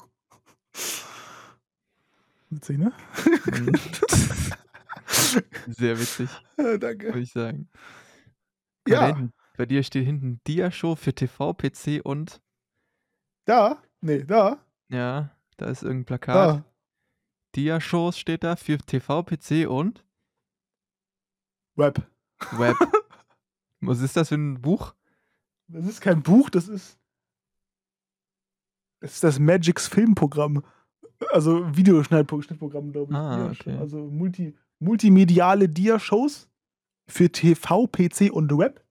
[2.51, 2.93] Witzig, ne?
[3.47, 3.73] Mhm.
[5.67, 6.31] Sehr witzig.
[6.57, 7.09] Ja, danke.
[7.09, 7.69] Würde ich sagen.
[8.87, 9.07] Ja.
[9.07, 12.41] Hinten, bei dir steht hinten Dia-Show für TV, PC und.
[13.47, 13.83] Da?
[14.01, 14.65] Nee, da.
[14.89, 16.37] Ja, da ist irgendein Plakat.
[16.37, 16.65] Da.
[17.57, 20.05] Dia-Shows steht da für TV, PC und.
[21.75, 22.07] Web.
[22.53, 22.77] Web.
[23.81, 24.95] Was ist das für ein Buch?
[25.69, 26.99] Das ist kein Buch, das ist.
[29.01, 30.63] Das ist das Magix Filmprogramm.
[31.31, 33.17] Also Videoschnittprogramm, glaube ich.
[33.17, 33.77] Ah, okay.
[33.79, 36.49] Also multi, multimediale Dia-Shows
[37.07, 38.85] für TV, PC und Web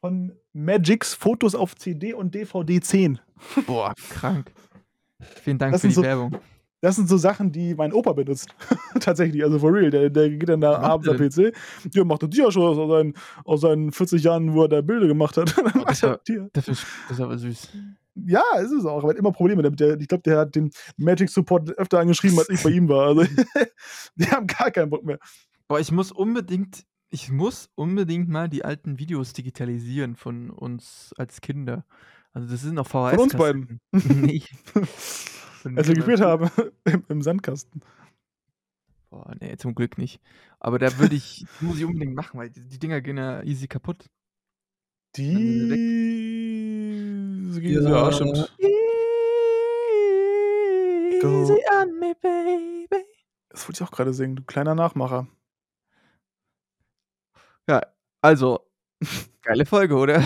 [0.00, 3.20] von Magix Fotos auf CD und DVD 10.
[3.66, 4.52] Boah, krank.
[5.20, 6.38] Vielen Dank das für die so, Werbung.
[6.84, 8.54] Das sind so Sachen, die mein Opa benutzt.
[9.00, 9.88] Tatsächlich, also for real.
[9.88, 11.56] Der, der geht dann da abends am PC.
[11.94, 13.14] Der macht das Dia-Show aus, seinen,
[13.46, 15.54] aus seinen 40 Jahren, wo er da Bilder gemacht hat.
[15.64, 16.20] Oh, das, war,
[16.52, 17.68] das, ist, das ist aber süß.
[18.26, 18.98] Ja, ist es auch.
[18.98, 19.80] Aber er hat immer Probleme damit.
[19.80, 23.06] Der, ich glaube, der hat den Magic Support öfter angeschrieben, als ich bei ihm war.
[23.06, 23.24] Also,
[24.16, 25.18] die haben gar keinen Bock mehr.
[25.68, 31.40] Boah, ich muss unbedingt, ich muss unbedingt mal die alten Videos digitalisieren von uns als
[31.40, 31.86] Kinder.
[32.34, 33.14] Also, das sind noch VHS.
[33.14, 33.80] Von uns beiden.
[33.92, 34.42] nee.
[35.76, 36.50] Als wir gespielt haben
[36.84, 37.80] im, im Sandkasten.
[39.08, 40.20] Boah, ne, zum Glück nicht.
[40.58, 43.66] Aber da würde ich muss ich unbedingt machen, weil die die Dinger gehen ja easy
[43.66, 44.10] kaputt.
[45.16, 45.68] Die
[47.50, 48.52] sie gehen ja, stimmt.
[51.22, 53.04] Easy on me, baby.
[53.48, 55.26] Das wollte ich auch gerade singen, du kleiner Nachmacher.
[57.68, 57.80] Ja,
[58.20, 58.60] also,
[59.42, 60.22] geile Folge, oder?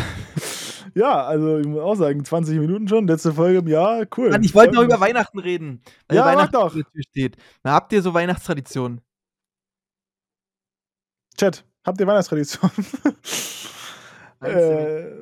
[0.95, 4.31] Ja, also ich muss auch sagen, 20 Minuten schon, letzte Folge im Jahr, cool.
[4.31, 5.01] Mann, ich wollte noch über.
[5.01, 6.75] Weihnachten reden, weil Ja, mach Weihnachten doch.
[6.75, 7.37] der Tür steht.
[7.63, 9.01] Na, habt ihr so Weihnachtstraditionen?
[11.37, 12.71] Chat, habt ihr Weihnachtstradition?
[14.41, 14.89] Einzelne.
[14.89, 15.17] äh,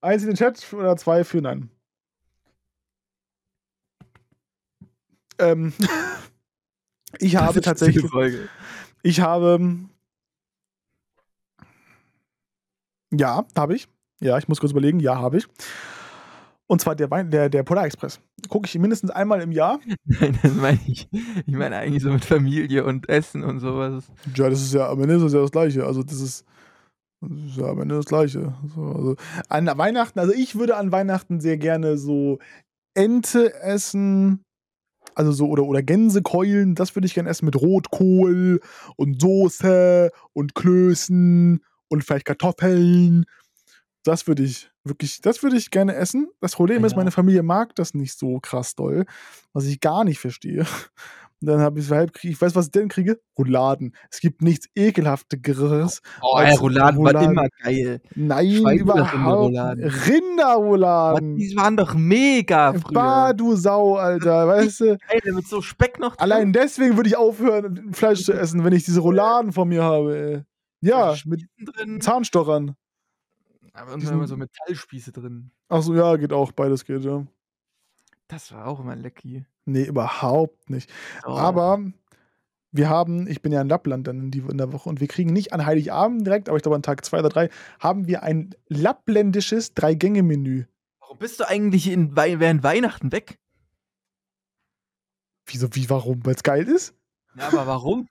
[0.00, 1.70] eins in den Chat oder zwei für nein?
[5.38, 5.72] Ähm,
[7.18, 8.48] ich habe tatsächlich, Folge.
[9.02, 9.60] ich habe,
[13.12, 13.88] ja, habe ich.
[14.20, 15.00] Ja, ich muss kurz überlegen.
[15.00, 15.46] Ja, habe ich.
[16.68, 18.20] Und zwar der, Wein, der, der Polar Express.
[18.48, 19.78] Gucke ich mindestens einmal im Jahr.
[20.04, 21.08] Nein, das meine ich.
[21.46, 24.04] Ich meine eigentlich so mit Familie und Essen und sowas.
[24.34, 25.86] Ja, das ist ja am Ende ist das ja das Gleiche.
[25.86, 26.44] Also das ist,
[27.20, 28.54] das ist ja am Ende das Gleiche.
[28.74, 29.16] So, also
[29.48, 32.38] an Weihnachten, also ich würde an Weihnachten sehr gerne so
[32.94, 34.42] Ente essen,
[35.14, 38.60] also so oder oder Gänsekeulen, das würde ich gerne essen mit Rotkohl
[38.96, 43.24] und Soße und Klößen und vielleicht Kartoffeln.
[44.06, 46.28] Das würde ich wirklich, das würde ich gerne essen.
[46.40, 46.98] Das Problem ist, Ja.
[46.98, 49.04] meine Familie mag das nicht so krass doll,
[49.52, 50.64] was ich gar nicht verstehe.
[51.42, 53.20] Und dann habe ich halb krieg, ich weiß, was ich denn kriege?
[53.38, 53.94] Rouladen.
[54.10, 56.00] Es gibt nichts ekelhafteres.
[56.22, 57.30] Oh, als ja, Rouladen Rouladen.
[57.32, 58.00] immer geil.
[58.14, 59.52] Nein, Schwein- überhaupt.
[59.52, 61.36] Rinderrouladen?
[61.36, 63.34] Die waren doch mega Bah, früher.
[63.34, 64.46] du Sau, Alter.
[64.48, 66.22] Weißt du, Geil, mit so Speck noch drin.
[66.22, 70.16] allein deswegen würde ich aufhören, Fleisch zu essen, wenn ich diese Rouladen vor mir habe.
[70.16, 70.42] Ey.
[70.88, 72.00] Ja, mit drin.
[72.00, 72.76] Zahnstochern.
[73.76, 75.50] Aber und diesen- immer so Metallspieße drin.
[75.68, 76.52] Achso, ja, geht auch.
[76.52, 77.26] Beides geht, ja.
[78.28, 79.44] Das war auch immer lecky.
[79.66, 80.90] Nee, überhaupt nicht.
[81.24, 81.30] Oh.
[81.36, 81.80] Aber
[82.72, 85.52] wir haben, ich bin ja in Lappland dann in, der Woche und wir kriegen nicht
[85.52, 89.74] an Heiligabend direkt, aber ich glaube an Tag zwei oder drei, haben wir ein lappländisches
[89.74, 90.64] Drei-Gänge-Menü.
[91.00, 93.38] Warum bist du eigentlich in, während Weihnachten weg?
[95.46, 96.24] Wieso, wie, warum?
[96.26, 96.94] Weil es geil ist?
[97.36, 98.08] Ja, aber warum?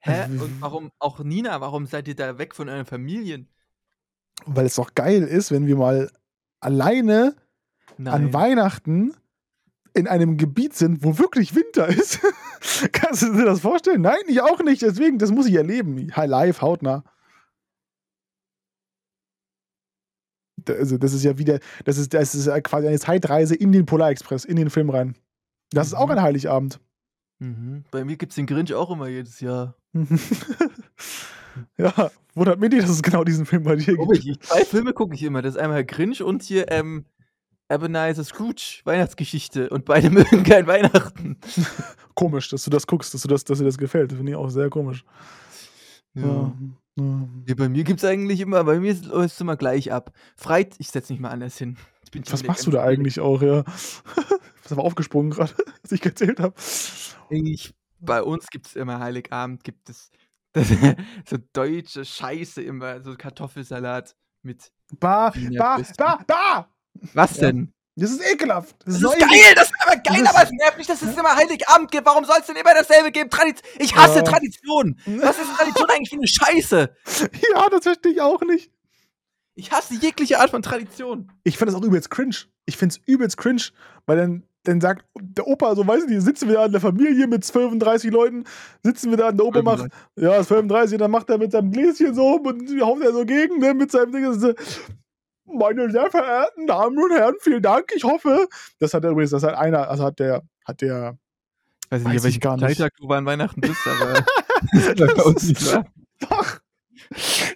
[0.00, 0.22] Hä?
[0.22, 1.60] Also, Und warum auch Nina?
[1.60, 3.48] Warum seid ihr da weg von euren Familien?
[4.46, 6.10] Weil es doch geil ist, wenn wir mal
[6.60, 7.36] alleine
[7.98, 8.32] an Nein.
[8.32, 9.14] Weihnachten
[9.94, 12.20] in einem Gebiet sind, wo wirklich Winter ist.
[12.92, 14.02] Kannst du dir das vorstellen?
[14.02, 14.82] Nein, ich auch nicht.
[14.82, 16.10] Deswegen, das muss ich erleben.
[16.14, 17.02] Hi, live, hautnah.
[20.68, 24.44] Also, das ist ja wieder, das ist, das ist quasi eine Zeitreise in den Polarexpress,
[24.44, 25.16] in den Film rein.
[25.72, 26.12] Das ist auch Mhm.
[26.12, 26.80] ein Heiligabend.
[27.38, 27.84] Mhm.
[27.90, 29.74] Bei mir gibt's den Grinch auch immer jedes Jahr.
[31.76, 34.24] ja, wundert mich nicht, dass es genau diesen Film bei dir gibt.
[34.24, 35.42] ich, zwei Filme gucke ich immer.
[35.42, 37.04] Das ist einmal Grinch und hier ähm,
[37.70, 39.70] Ebenezer Scrooge, Weihnachtsgeschichte.
[39.70, 41.38] Und beide mögen kein Weihnachten.
[42.14, 44.12] Komisch, dass du das guckst, dass, du das, dass dir das gefällt.
[44.12, 45.04] Finde ich auch sehr komisch.
[46.14, 46.24] Ja.
[46.26, 46.52] Ja.
[47.46, 50.12] Ja, bei mir gibt's eigentlich immer, bei mir läuft es immer gleich ab.
[50.36, 51.78] Freit, ich setz mich mal anders hin.
[52.28, 53.64] Was machst du da eigentlich auch, ja?
[54.62, 56.54] Ich bin aber aufgesprungen gerade, als ich gezählt habe.
[57.98, 60.10] Bei uns gibt es immer Heiligabend, gibt es
[60.52, 60.68] das,
[61.28, 64.70] so deutsche Scheiße immer, so Kartoffelsalat mit.
[64.98, 66.68] Bah, bah, bah, bah!
[67.14, 67.72] Was denn?
[67.96, 68.74] Das ist ekelhaft.
[68.86, 69.10] Das ist neu.
[69.18, 71.90] geil, das ist aber geil, Das ist- aber es nervt mich, dass es immer Heiligabend
[71.90, 72.06] gibt.
[72.06, 73.28] Warum soll es denn immer dasselbe geben?
[73.30, 73.70] Tradition.
[73.78, 74.22] Ich hasse Ja.
[74.22, 74.98] Tradition.
[75.06, 76.96] Was ist Tradition eigentlich für eine Scheiße?
[77.54, 78.72] Ja, das verstehe ich auch nicht.
[79.54, 81.30] Ich hasse jegliche Art von Tradition.
[81.44, 82.36] Ich finde das auch übelst cringe.
[82.64, 83.62] Ich finde es übelst cringe,
[84.06, 86.80] weil dann, dann sagt der Opa, so weißt du, die sitzen wir da in der
[86.80, 88.44] Familie mit 35 Leuten,
[88.82, 91.70] sitzen wir da und der Opa macht, ja, ist 35, dann macht er mit seinem
[91.72, 94.32] Gläschen so und haut er so gegen, ne, mit seinem Ding.
[94.32, 94.52] So,
[95.46, 97.90] meine sehr verehrten Damen und Herren, vielen Dank.
[97.94, 101.18] Ich hoffe, das hat er übrigens, das hat einer, also hat der, hat der,
[101.92, 102.64] Weiß Weiß nicht, ich welchen gar nicht.
[102.76, 104.24] Freitag du an Weihnachten bist, aber
[104.72, 105.84] das ist bei uns nicht wahr.
[106.20, 106.60] doch,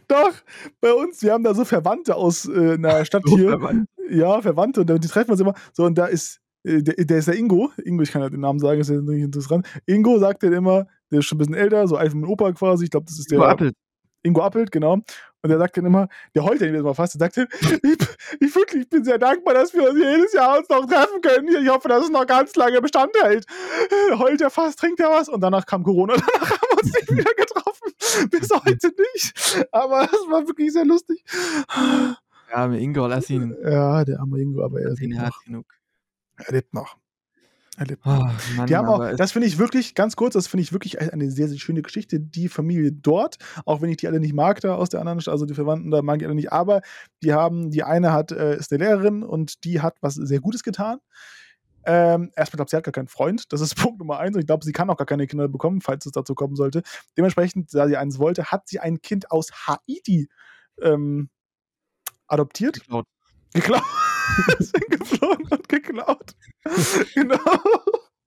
[0.08, 0.32] doch,
[0.80, 3.50] bei uns, wir haben da so Verwandte aus äh, einer Stadt So hier.
[3.50, 3.88] verwandt.
[4.10, 5.54] Ja, Verwandte, und die treffen wir uns immer.
[5.72, 7.70] So, und da ist, der, der ist der Ingo.
[7.84, 9.66] Ingo, ich kann ja den Namen sagen, ist ja nicht interessant.
[9.86, 12.52] Ingo sagt dann immer, der ist schon ein bisschen älter, so alt wie mein Opa
[12.52, 12.84] quasi.
[12.84, 13.38] Ich glaube, das ist der.
[13.38, 13.74] Ingo Appelt.
[14.22, 14.94] Ingo Appelt, genau.
[14.94, 17.48] Und der sagt dann immer, der heult dann jedes Mal fast, der sagt dann,
[17.82, 17.98] ich,
[18.40, 21.62] ich wirklich ich bin sehr dankbar, dass wir uns jedes Jahr uns noch treffen können.
[21.62, 23.44] Ich hoffe, dass es noch ganz lange Bestand hält.
[24.18, 26.14] Heult er fast, trinkt er was und danach kam Corona.
[26.16, 27.92] Danach haben wir uns nicht wieder getroffen.
[28.30, 29.66] Bis heute nicht.
[29.70, 31.22] Aber es war wirklich sehr lustig.
[32.50, 33.54] Ja, mit Ingo, lass ihn.
[33.62, 35.66] Ja, der arme Ingo, aber er ihn lebt hart genug.
[36.36, 36.96] Er lebt noch.
[37.76, 38.20] Er lebt noch.
[38.20, 41.00] Oh, Mann, Die haben auch, das finde ich wirklich, ganz kurz, das finde ich wirklich
[41.00, 42.20] eine sehr, sehr schöne Geschichte.
[42.20, 45.32] Die Familie dort, auch wenn ich die alle nicht mag, da aus der anderen Stadt,
[45.32, 46.82] also die Verwandten, da mag ich alle nicht, aber
[47.22, 50.62] die haben, die eine hat, äh, ist eine Lehrerin und die hat was sehr Gutes
[50.62, 50.98] getan.
[51.86, 53.52] Ähm, erstmal, glaube sie hat gar keinen Freund.
[53.52, 54.34] Das ist Punkt Nummer eins.
[54.34, 56.82] Und ich glaube, sie kann auch gar keine Kinder bekommen, falls es dazu kommen sollte.
[57.16, 60.28] Dementsprechend, da sie eins wollte, hat sie ein Kind aus Haiti
[60.80, 61.28] ähm,
[62.26, 62.74] adoptiert.
[62.80, 63.06] Geklaut.
[63.52, 63.82] Geklaut.
[64.58, 66.34] sind geflogen und geklaut.
[67.14, 67.38] genau.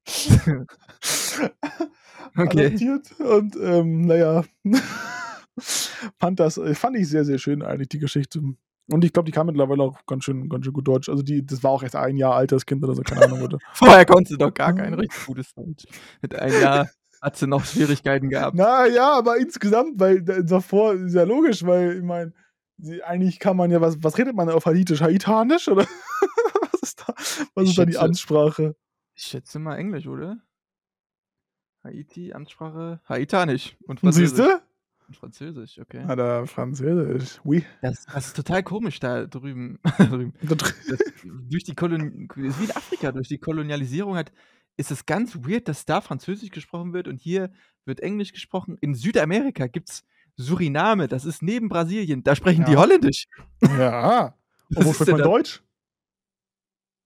[2.38, 2.68] Okay.
[2.68, 4.44] Adoptiert und ähm, naja.
[6.20, 8.42] fand das, äh, fand ich sehr, sehr schön eigentlich, die Geschichte.
[8.90, 11.10] Und ich glaube, die kann mittlerweile auch ganz schön, ganz schön gut Deutsch.
[11.10, 13.42] Also die, das war auch erst ein Jahr alt, das Kind oder so, keine Ahnung.
[13.42, 13.58] Oder.
[13.74, 15.86] Vorher konnte sie doch gar kein richtig gutes Deutsch.
[16.22, 16.90] Mit einem Jahr
[17.22, 18.56] hat sie noch Schwierigkeiten gehabt.
[18.56, 22.34] Na ja, aber insgesamt, weil da- davor ist ja logisch, weil ich meine,
[23.06, 25.02] eigentlich kann man ja, was, was redet man auf Haitisch?
[25.02, 25.68] Haitanisch?
[25.68, 25.84] Oder
[26.72, 27.14] was ist da,
[27.56, 28.76] was Ich ist da die schätze- Amtssprache?
[29.16, 30.38] Ich schätze mal Englisch, oder?
[31.84, 34.38] Haiti, Amtssprache, Haitanisch und Siehst Französisch.
[34.38, 34.62] du?
[35.08, 36.04] Und Französisch, okay.
[36.06, 37.40] Ah, da Französisch.
[37.46, 37.64] Oui.
[37.82, 39.80] Das, das ist total komisch da drüben.
[39.98, 40.34] drüben.
[40.42, 41.00] Da dr- Das,
[41.50, 44.34] durch die Kolon ist wie in Afrika, durch die Kolonialisierung hat,
[44.76, 47.52] ist es ganz weird, dass da Französisch gesprochen wird und hier
[47.86, 48.78] wird Englisch gesprochen.
[48.82, 50.04] In Südamerika gibt es
[50.38, 52.80] Suriname, das ist neben Brasilien, da sprechen die Ja.
[52.80, 53.26] Holländisch.
[53.62, 54.36] Ja.
[54.76, 55.64] Und wo spricht man Deutsch?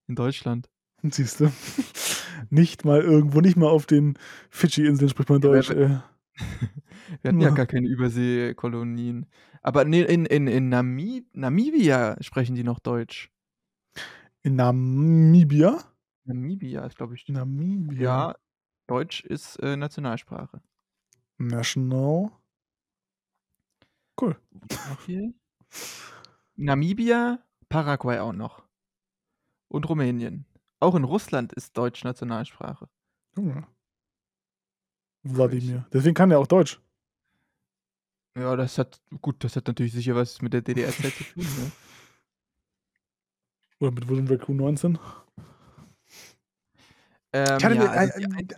[0.08, 0.70] In Deutschland.
[1.04, 1.52] Siehst du?
[2.50, 4.18] Nicht mal irgendwo, nicht mal auf den
[4.50, 5.70] Fidschi-Inseln spricht man Ja, Deutsch.
[5.70, 6.00] wer- äh.
[7.22, 7.54] Wir hatten ja Ja.
[7.56, 9.26] gar keine Überseekolonien.
[9.62, 13.32] Aber nee, in, in, in Nami Namibia sprechen die noch Deutsch.
[14.44, 15.84] In Namibia?
[16.26, 17.28] Namibia ist, glaube ich.
[17.28, 18.02] Namibia.
[18.02, 18.36] Ja,
[18.88, 20.62] Deutsch ist äh, Nationalsprache.
[21.38, 22.32] National.
[24.22, 24.40] Cool.
[25.08, 25.34] Hier?
[26.56, 28.64] Namibia, Paraguay auch noch.
[29.68, 30.46] Und Rumänien.
[30.80, 32.88] Auch in Russland ist Deutsch Nationalsprache.
[33.36, 33.68] Junge.
[35.24, 35.88] Wladimir.
[35.92, 36.80] Deswegen kann er auch Deutsch.
[38.38, 41.44] Ja, das hat, gut, das hat natürlich sicher was mit der DDR-Zeit zu tun.
[41.44, 41.72] Ne?
[43.80, 45.00] Oder mit William Raccoon 19.
[47.34, 48.58] Ähm, ja, also die,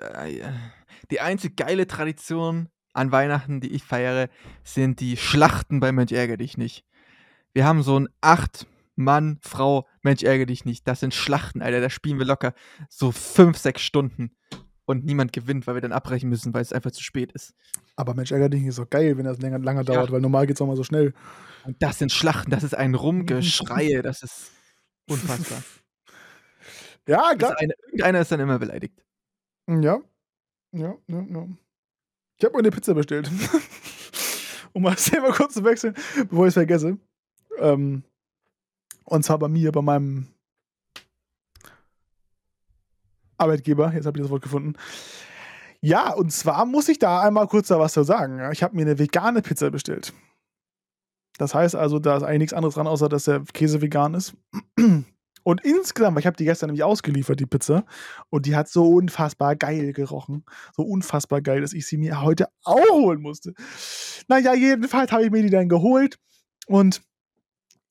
[0.00, 0.52] äh,
[1.10, 4.28] die einzig geile Tradition an Weihnachten, die ich feiere,
[4.62, 6.84] sind die Schlachten bei Mensch ärger dich nicht.
[7.52, 10.86] Wir haben so ein acht Mann, Frau, Mensch ärger dich nicht.
[10.88, 11.80] Das sind Schlachten, Alter.
[11.80, 12.54] Da spielen wir locker
[12.88, 14.30] so fünf, sechs Stunden
[14.84, 17.54] und niemand gewinnt, weil wir dann abbrechen müssen, weil es einfach zu spät ist.
[17.96, 19.84] Aber Mensch, ärger dich nicht ist doch geil, wenn das länger, lange Ja.
[19.84, 21.12] dauert, weil normal geht es auch mal so schnell.
[21.64, 24.52] Und das sind Schlachten, das ist ein Rumgeschreie, das ist
[25.08, 25.62] unfassbar.
[27.08, 27.56] Ja, klar.
[27.58, 29.02] eine, irgendeiner ist dann immer beleidigt.
[29.68, 29.98] Ja.
[30.72, 31.46] Ja, ja, ja.
[32.38, 33.30] Ich habe mir eine Pizza bestellt.
[34.74, 35.94] um mal das Thema kurz zu wechseln,
[36.28, 36.98] bevor ich es vergesse.
[37.58, 38.02] Ähm,
[39.04, 40.28] und zwar bei mir, bei meinem
[43.38, 43.92] Arbeitgeber.
[43.94, 44.74] Jetzt habe ich das Wort gefunden.
[45.80, 48.40] Ja, und zwar muss ich da einmal kurz da was zu sagen.
[48.52, 50.12] Ich habe mir eine vegane Pizza bestellt.
[51.36, 54.34] Das heißt also, da ist eigentlich nichts anderes dran, außer dass der Käse vegan ist.
[55.44, 57.84] Und insgesamt, ich habe die gestern nämlich ausgeliefert, die Pizza,
[58.30, 60.44] und die hat so unfassbar geil gerochen.
[60.76, 63.54] So unfassbar geil, dass ich sie mir heute auch holen musste.
[64.28, 66.18] Naja, jedenfalls habe ich mir die dann geholt
[66.66, 67.02] und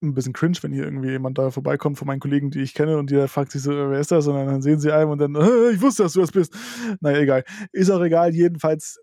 [0.01, 2.97] ein bisschen cringe, wenn hier irgendwie jemand da vorbeikommt von meinen Kollegen, die ich kenne
[2.97, 4.27] und jeder fragt sich so, wer ist das?
[4.27, 6.53] Und dann sehen sie einen und dann, "Äh, ich wusste, dass du das bist.
[7.01, 7.43] Naja, egal.
[7.71, 8.35] Ist auch egal.
[8.35, 8.99] Jedenfalls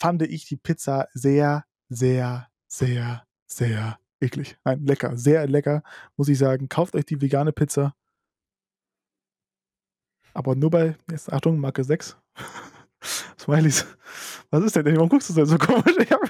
[0.00, 4.56] fand ich die Pizza sehr, sehr, sehr, sehr eklig.
[4.64, 5.16] Nein, lecker.
[5.16, 5.82] Sehr lecker,
[6.16, 6.68] muss ich sagen.
[6.68, 7.94] Kauft euch die vegane Pizza.
[10.34, 12.16] Aber nur bei, jetzt Achtung, Marke 6.
[13.38, 13.86] Smileys.
[14.50, 14.86] Was ist denn?
[14.96, 15.94] Warum guckst du denn so komisch?
[15.98, 16.20] Ich hab,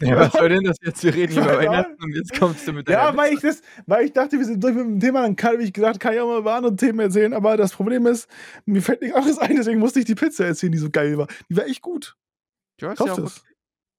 [0.00, 1.02] Ja, was soll denn das jetzt?
[1.02, 4.12] Wir reden über Weihnachten und jetzt kommst du mit ja, weil ich, das, weil ich
[4.12, 6.38] dachte, wir sind durch mit dem Thema, dann kann, ich gedacht, kann ich auch mal
[6.38, 8.28] über andere Themen erzählen, aber das Problem ist,
[8.64, 11.26] mir fällt nichts anderes ein, deswegen musste ich die Pizza erzählen, die so geil war.
[11.48, 12.16] Die war echt gut.
[12.78, 13.44] Du hast Kauf ja, auch, das.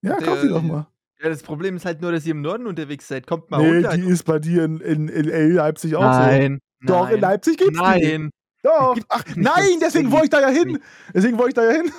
[0.02, 0.86] Ja, kauf die doch mal.
[1.22, 3.26] Ja, das Problem ist halt nur, dass ihr im Norden unterwegs seid.
[3.26, 3.96] Kommt mal Nee, runter.
[3.96, 6.18] die ist bei dir in, in, in Leipzig auch so.
[6.20, 7.82] nein, Doch, in nein, Leipzig gibt's die.
[7.84, 8.30] nein.
[8.62, 8.96] Doch.
[9.08, 10.78] Ach, nein, das deswegen wollte ich da ja hin.
[11.14, 11.92] Deswegen wollte ich da ja hin.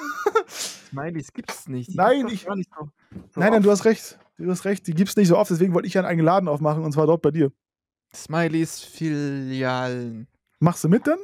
[0.47, 1.89] Smileys gibt's nicht.
[1.91, 2.89] Die Nein, ich- nicht so,
[3.33, 4.19] so Nein, nein, du hast recht.
[4.37, 4.85] Du hast recht.
[4.85, 7.07] Die gibt's nicht so oft, deswegen wollte ich ja einen eigenen Laden aufmachen und zwar
[7.07, 7.51] dort bei dir.
[8.13, 10.27] Smileys Filialen.
[10.59, 11.17] Machst du mit dann?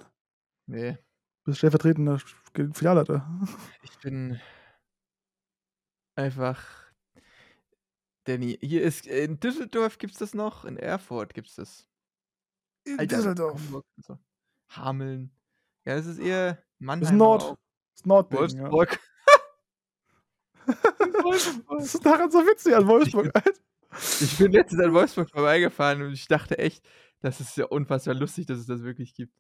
[0.65, 0.97] Nee,
[1.43, 2.19] Bist stellvertretender
[2.73, 3.29] Filialleiter.
[3.83, 4.39] ich bin
[6.15, 6.57] einfach.
[8.27, 11.87] Danny, hier ist in Düsseldorf gibt's das noch, in Erfurt gibt's das.
[12.83, 13.61] In Alter, Düsseldorf.
[14.05, 14.17] So.
[14.69, 15.31] Hameln.
[15.85, 17.01] Ja, das ist eher Mannheim.
[17.01, 18.31] Das ist Nord.
[18.31, 18.69] Das ist ja.
[18.71, 18.99] Wolfsburg.
[21.23, 21.65] Wolfsburg.
[21.79, 23.31] Das ist daran so witzig an Wolfsburg.
[23.33, 23.51] Alter.
[24.19, 26.85] Ich bin letztens an Wolfsburg vorbeigefahren und ich dachte echt,
[27.21, 29.33] das ist ja unfassbar lustig, dass es das wirklich gibt.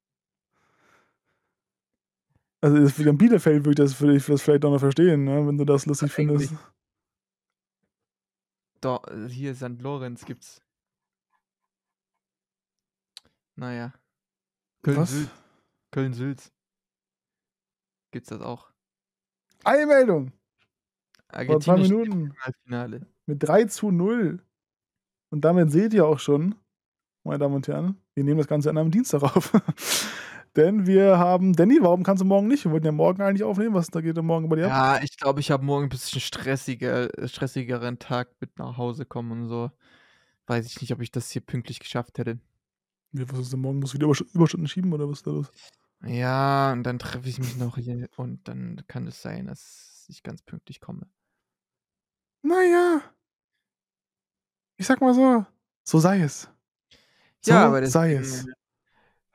[2.61, 5.65] Also das in Bielefeld würde ich das, ich vielleicht auch noch verstehen, ne, wenn du
[5.65, 6.51] das lustig Ja, findest.
[6.51, 6.76] eigentlich.
[8.81, 9.81] Da, äh, hier St.
[9.81, 10.61] Lorenz gibt's.
[13.55, 13.93] Naja.
[14.83, 15.11] Was?
[15.11, 15.29] Köln-Süd.
[15.91, 16.51] Köln-Sülz.
[18.11, 18.71] Gibt's das auch?
[19.63, 20.31] Eine Meldung.
[21.45, 22.33] Vor zwei Minuten.
[22.63, 23.05] Finale.
[23.25, 24.41] Mit 3 zu 0.
[25.29, 26.55] Und damit seht ihr auch schon,
[27.23, 29.51] meine Damen und Herren, wir nehmen das Ganze an einem Dienstag auf.
[30.57, 32.65] Denn wir haben, Danny, warum kannst du morgen nicht?
[32.65, 33.75] Wir wollten ja morgen eigentlich aufnehmen.
[33.75, 34.63] Was da geht denn morgen bei dir?
[34.67, 39.43] Ja, ich glaube, ich habe morgen ein bisschen stressiger, stressigeren Tag mit nach Hause kommen
[39.43, 39.69] und so.
[40.47, 42.39] Weiß ich nicht, ob ich das hier pünktlich geschafft hätte.
[43.11, 43.79] Wie, Was ist denn morgen?
[43.79, 45.51] Musst du wieder Überst- Überstunden schieben oder was ist da los?
[46.03, 50.23] Ja, und dann treffe ich mich noch hier und dann kann es sein, dass ich
[50.23, 51.07] ganz pünktlich komme.
[52.41, 53.01] Naja.
[54.77, 55.45] Ich sag mal so.
[55.83, 56.49] So sei es.
[57.41, 58.45] So ja, aber sei deswegen es.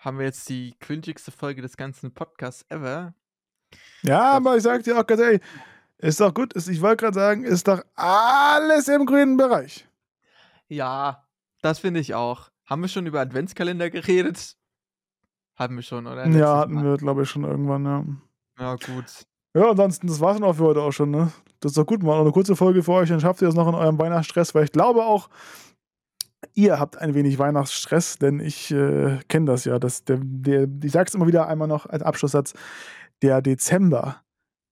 [0.05, 3.15] Haben wir jetzt die cringigste Folge des ganzen Podcasts ever.
[4.03, 5.41] Ja, aber ich sag dir auch ganz ehrlich,
[5.99, 6.53] ist doch gut.
[6.55, 9.89] Ist, ich wollte gerade sagen, ist doch alles im grünen Bereich.
[10.67, 11.29] Ja,
[11.63, 12.51] das finde ich auch.
[12.67, 14.57] Haben wir schon über Adventskalender geredet?
[15.55, 16.27] Haben wir schon, oder?
[16.29, 16.85] Ja, hatten Mal.
[16.85, 18.05] wir, glaube ich, schon irgendwann, ja.
[18.59, 19.27] Ja, gut.
[19.55, 21.31] Ja, ansonsten, das war's dann auch für heute auch schon, ne?
[21.61, 23.69] Das ist doch gut, mal eine kurze Folge für euch, dann schafft ihr das noch
[23.69, 25.29] in eurem Weihnachtsstress, weil ich glaube auch,
[26.55, 29.79] ihr habt ein wenig Weihnachtsstress, denn ich äh, kenne das ja.
[29.79, 32.55] Dass der, der, ich sag's immer wieder einmal noch als Abschlusssatz:
[33.23, 34.23] Der Dezember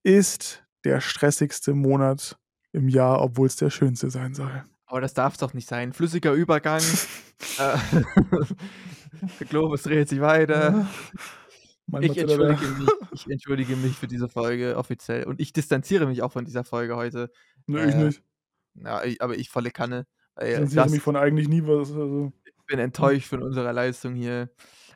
[0.02, 2.38] ist der stressigste Monat
[2.72, 4.64] im Jahr, obwohl es der schönste sein soll.
[4.86, 5.92] Aber das darf doch nicht sein.
[5.92, 6.82] Flüssiger Übergang.
[7.58, 7.76] äh,
[9.40, 10.88] der Globus dreht sich weiter.
[11.86, 15.24] Mein Ich entschuldige, mich, ich entschuldige mich für diese Folge offiziell.
[15.24, 17.30] Und ich distanziere mich auch von dieser Folge heute.
[17.66, 18.22] Nö, ich äh, nicht.
[18.74, 20.06] Ja, ich, aber ich volle Kanne.
[20.36, 21.90] Ich Weil interessiere das, mich von eigentlich nie was.
[21.90, 22.32] Also.
[22.44, 24.50] ich bin enttäuscht von unserer Leistung hier.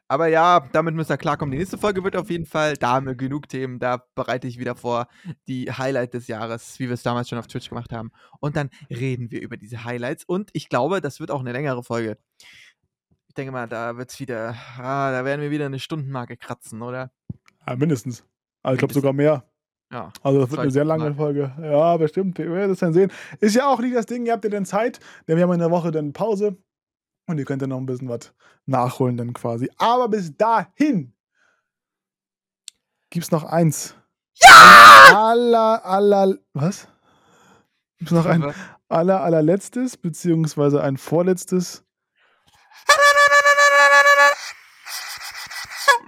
[0.06, 1.52] Aber ja, damit müsst ihr klarkommen.
[1.52, 4.58] Die nächste Folge wird auf jeden Fall, da haben wir genug Themen, da bereite ich
[4.58, 5.08] wieder vor,
[5.48, 8.10] die Highlight des Jahres, wie wir es damals schon auf Twitch gemacht haben.
[8.38, 10.24] Und dann reden wir über diese Highlights.
[10.24, 12.18] Und ich glaube, das wird auch eine längere Folge.
[13.28, 16.82] Ich denke mal, da wird es wieder, ah, da werden wir wieder eine Stundenmarke kratzen,
[16.82, 17.10] oder?
[17.66, 18.24] Ja, mindestens.
[18.62, 19.48] Also ich glaube sogar mehr.
[19.94, 20.12] Ja.
[20.24, 21.14] Also das wird eine sehr lange lang.
[21.14, 21.52] Folge.
[21.62, 22.36] Ja, bestimmt.
[22.36, 23.12] Wir werden es dann sehen.
[23.38, 25.60] Ist ja auch nicht das Ding, ihr habt ja dann Zeit, denn wir haben in
[25.60, 26.56] der Woche dann Pause
[27.28, 28.34] und ihr könnt dann noch ein bisschen was
[28.66, 29.70] nachholen dann quasi.
[29.76, 31.14] Aber bis dahin
[33.08, 33.94] gibt's noch eins.
[34.34, 35.28] Ja!
[35.30, 36.88] Aller, aller, was?
[37.98, 38.52] Gibt's noch ein
[38.88, 41.84] aller, allerletztes, beziehungsweise ein vorletztes?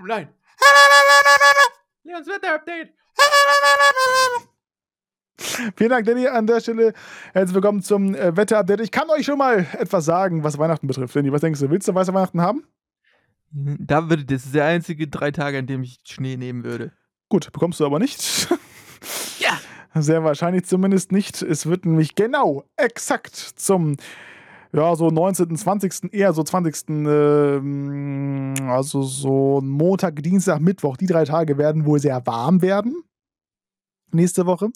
[0.04, 0.34] Nein.
[2.02, 2.92] Leons Wetter-Update.
[5.76, 6.92] Vielen Dank, Danny, an der Stelle.
[7.32, 8.80] Herzlich willkommen zum äh, Wetterupdate.
[8.80, 11.14] Ich kann euch schon mal etwas sagen, was Weihnachten betrifft.
[11.16, 11.70] Danny, was denkst du?
[11.70, 12.64] Willst du weiße Weihnachten haben?
[13.50, 16.92] Da würde das ist der einzige drei Tage, an dem ich Schnee nehmen würde.
[17.28, 18.48] Gut, bekommst du aber nicht.
[19.38, 19.60] Ja.
[20.00, 21.42] Sehr wahrscheinlich zumindest nicht.
[21.42, 23.96] Es wird nämlich genau, exakt zum,
[24.72, 31.24] ja, so 19., 20., eher so 20., ähm, also so Montag, Dienstag, Mittwoch, die drei
[31.24, 33.02] Tage werden wohl sehr warm werden.
[34.12, 34.70] Nächste Woche.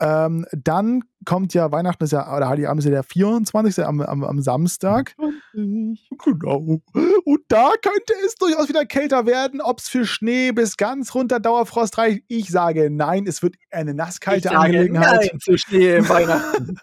[0.00, 3.84] Ähm, dann kommt ja Weihnachten, ist ja, oder Heiligabend ist ja der 24.
[3.84, 5.14] am, am, am Samstag.
[5.52, 6.80] Genau.
[7.24, 9.60] Und da könnte es durchaus wieder kälter werden.
[9.60, 13.26] Ob es für Schnee bis ganz runter Dauerfrost reicht, ich sage nein.
[13.26, 15.30] Es wird eine nasskalte Angelegenheit.
[15.30, 16.78] Nein zu Schnee im Weihnachten.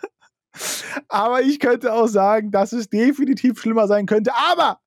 [1.08, 4.32] Aber ich könnte auch sagen, dass es definitiv schlimmer sein könnte.
[4.52, 4.80] Aber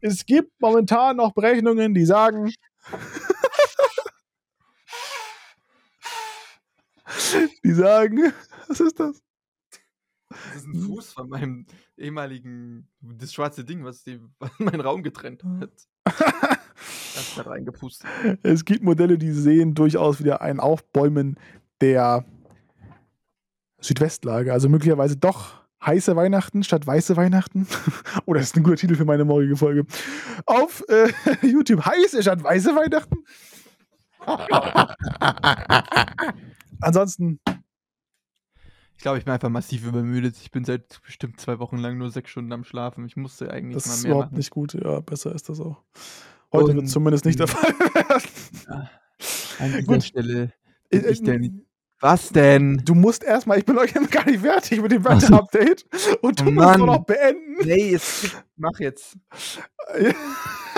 [0.00, 2.52] es gibt momentan noch Berechnungen, die sagen,
[7.64, 8.32] die sagen,
[8.68, 9.22] was ist das?
[10.28, 14.20] Das ist ein Fuß von meinem ehemaligen, das schwarze Ding, was die,
[14.58, 15.72] meinen Raum getrennt hat.
[17.14, 18.08] Das da reingepustet.
[18.44, 21.36] Es gibt Modelle, die sehen durchaus wieder ein Aufbäumen
[21.80, 22.24] der
[23.80, 24.52] Südwestlage.
[24.52, 27.66] Also möglicherweise doch heiße Weihnachten statt weiße Weihnachten.
[28.26, 29.86] oh, das ist ein guter Titel für meine morgige Folge.
[30.46, 31.08] Auf äh,
[31.42, 33.24] YouTube heiße statt weiße Weihnachten.
[36.80, 37.40] Ansonsten,
[38.96, 40.36] Ich glaube, ich bin einfach massiv übermüdet.
[40.42, 43.04] Ich bin seit bestimmt zwei Wochen lang nur sechs Stunden am Schlafen.
[43.06, 44.38] Ich musste eigentlich das mal ist mehr überhaupt machen.
[44.38, 44.74] nicht gut.
[44.74, 45.82] Ja, besser ist das auch.
[46.52, 48.88] Heute wird zumindest nicht der Fall werden.
[49.58, 50.04] An dieser Gut.
[50.04, 50.52] Stelle
[50.90, 51.66] Äh, bin ich äh, denn.
[52.02, 52.80] Was denn?
[52.84, 55.84] Du musst erstmal, ich bin euch gar nicht fertig mit dem Wetter-Update.
[56.22, 56.80] Und du Oh musst Mann.
[56.80, 57.56] noch beenden.
[57.62, 59.18] Nee, jetzt mach jetzt.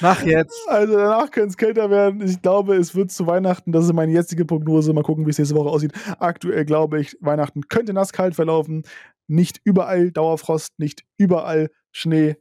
[0.00, 0.68] Mach jetzt.
[0.68, 2.22] Also danach könnte es kälter werden.
[2.22, 3.72] Ich glaube, es wird zu Weihnachten.
[3.72, 4.92] Das ist meine jetzige Prognose.
[4.92, 5.92] Mal gucken, wie es nächste Woche aussieht.
[6.18, 8.82] Aktuell glaube ich, Weihnachten könnte nasskalt verlaufen.
[9.26, 12.36] Nicht überall Dauerfrost, nicht überall Schnee.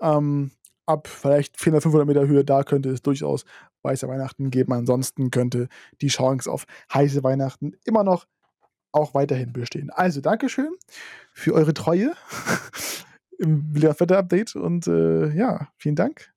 [0.00, 0.50] Ähm,
[0.86, 3.44] ab vielleicht 400, 500 Meter Höhe, da könnte es durchaus
[3.82, 4.72] weiße Weihnachten geben.
[4.72, 5.68] Ansonsten könnte
[6.00, 8.26] die Chance auf heiße Weihnachten immer noch
[8.92, 9.90] auch weiterhin bestehen.
[9.90, 10.70] Also Dankeschön
[11.32, 12.14] für eure Treue
[13.38, 16.35] im Wetter-Update und äh, ja, vielen Dank.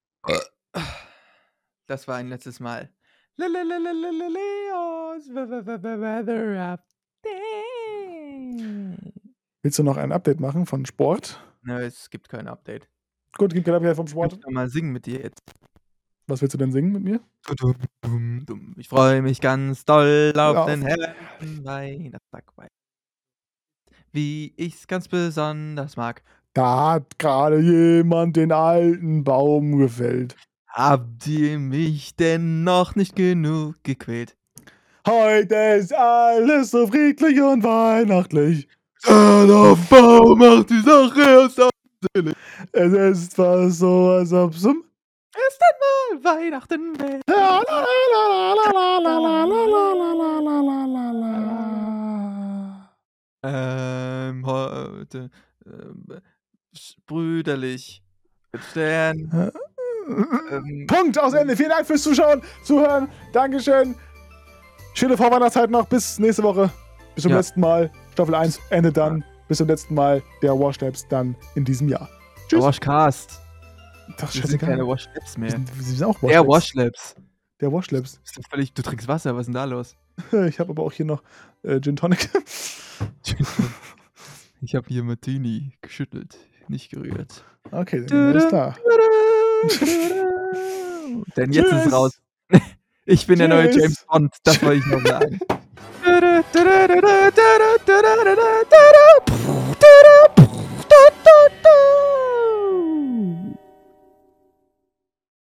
[1.88, 2.90] Das war ein letztes Mal.
[3.38, 3.50] Leos
[5.34, 6.90] Weather Update.
[9.62, 11.44] Willst du noch ein Update machen von Sport?
[11.62, 12.88] Nö, es gibt kein Update.
[13.38, 14.32] Gut, gibt kein Update vom Ich Sport.
[14.34, 15.42] möchte mal singen mit dir jetzt.
[16.28, 17.20] Was willst du denn singen mit mir?
[18.78, 22.46] Ich freue mich ganz doll auf Auf- den hellen Weihnachtstag.
[24.12, 26.24] Wie ich's ganz besonders mag.
[26.54, 30.36] Da hat gerade jemand den alten Baum gefällt.
[30.68, 34.36] Habt ihr mich denn noch nicht genug gequält?
[35.08, 38.68] Heute ist alles so friedlich und weihnachtlich.
[39.08, 42.36] Der Baum macht die Sache erst absehlich.
[42.72, 44.84] Es ist fast so, als ob es um
[45.36, 47.22] erst einmal Weihnachten wäre.
[53.44, 55.30] Ähm, heute.
[55.66, 56.06] Ähm,
[57.06, 58.02] brüderlich.
[58.52, 59.52] Mit Stern.
[60.50, 61.56] Ähm, Punkt aus Ende.
[61.56, 63.08] Vielen Dank fürs Zuschauen, Zuhören.
[63.34, 63.96] Dankeschön.
[64.96, 65.88] Schöne Vorweihnachtszeit noch.
[65.88, 66.72] Bis nächste Woche.
[67.16, 67.38] Bis zum Ja.
[67.38, 67.92] letzten Mal.
[68.14, 69.24] Staffel 1 endet dann.
[69.48, 70.24] Bis zum letzten Mal.
[70.42, 72.10] Der Washlabs dann in diesem Jahr.
[72.48, 72.64] Tschüss.
[72.64, 73.40] Washcast.
[74.18, 74.88] Das Wir sind keine scheißegal.
[74.88, 75.52] Washlabs Wir mehr.
[75.52, 76.48] sind, wir sind auch Der Washlabs.
[76.50, 77.16] Washlabs.
[77.62, 78.18] Der Washlabs.
[78.24, 79.96] Bist du völlig, du trinkst Wasser, was ist denn da los?
[80.48, 81.22] Ich habe aber auch hier noch
[81.64, 82.30] äh, Gin Tonic.
[84.62, 86.38] Ich habe hier Martini geschüttelt,
[86.70, 87.44] nicht gerührt.
[87.72, 88.76] Okay, dann ist da.
[91.36, 91.86] Denn jetzt Tschüss.
[91.86, 92.22] ist raus.
[93.06, 93.48] Ich bin Tschüss.
[93.48, 95.40] der neue James Bond, das wollte ich noch sagen.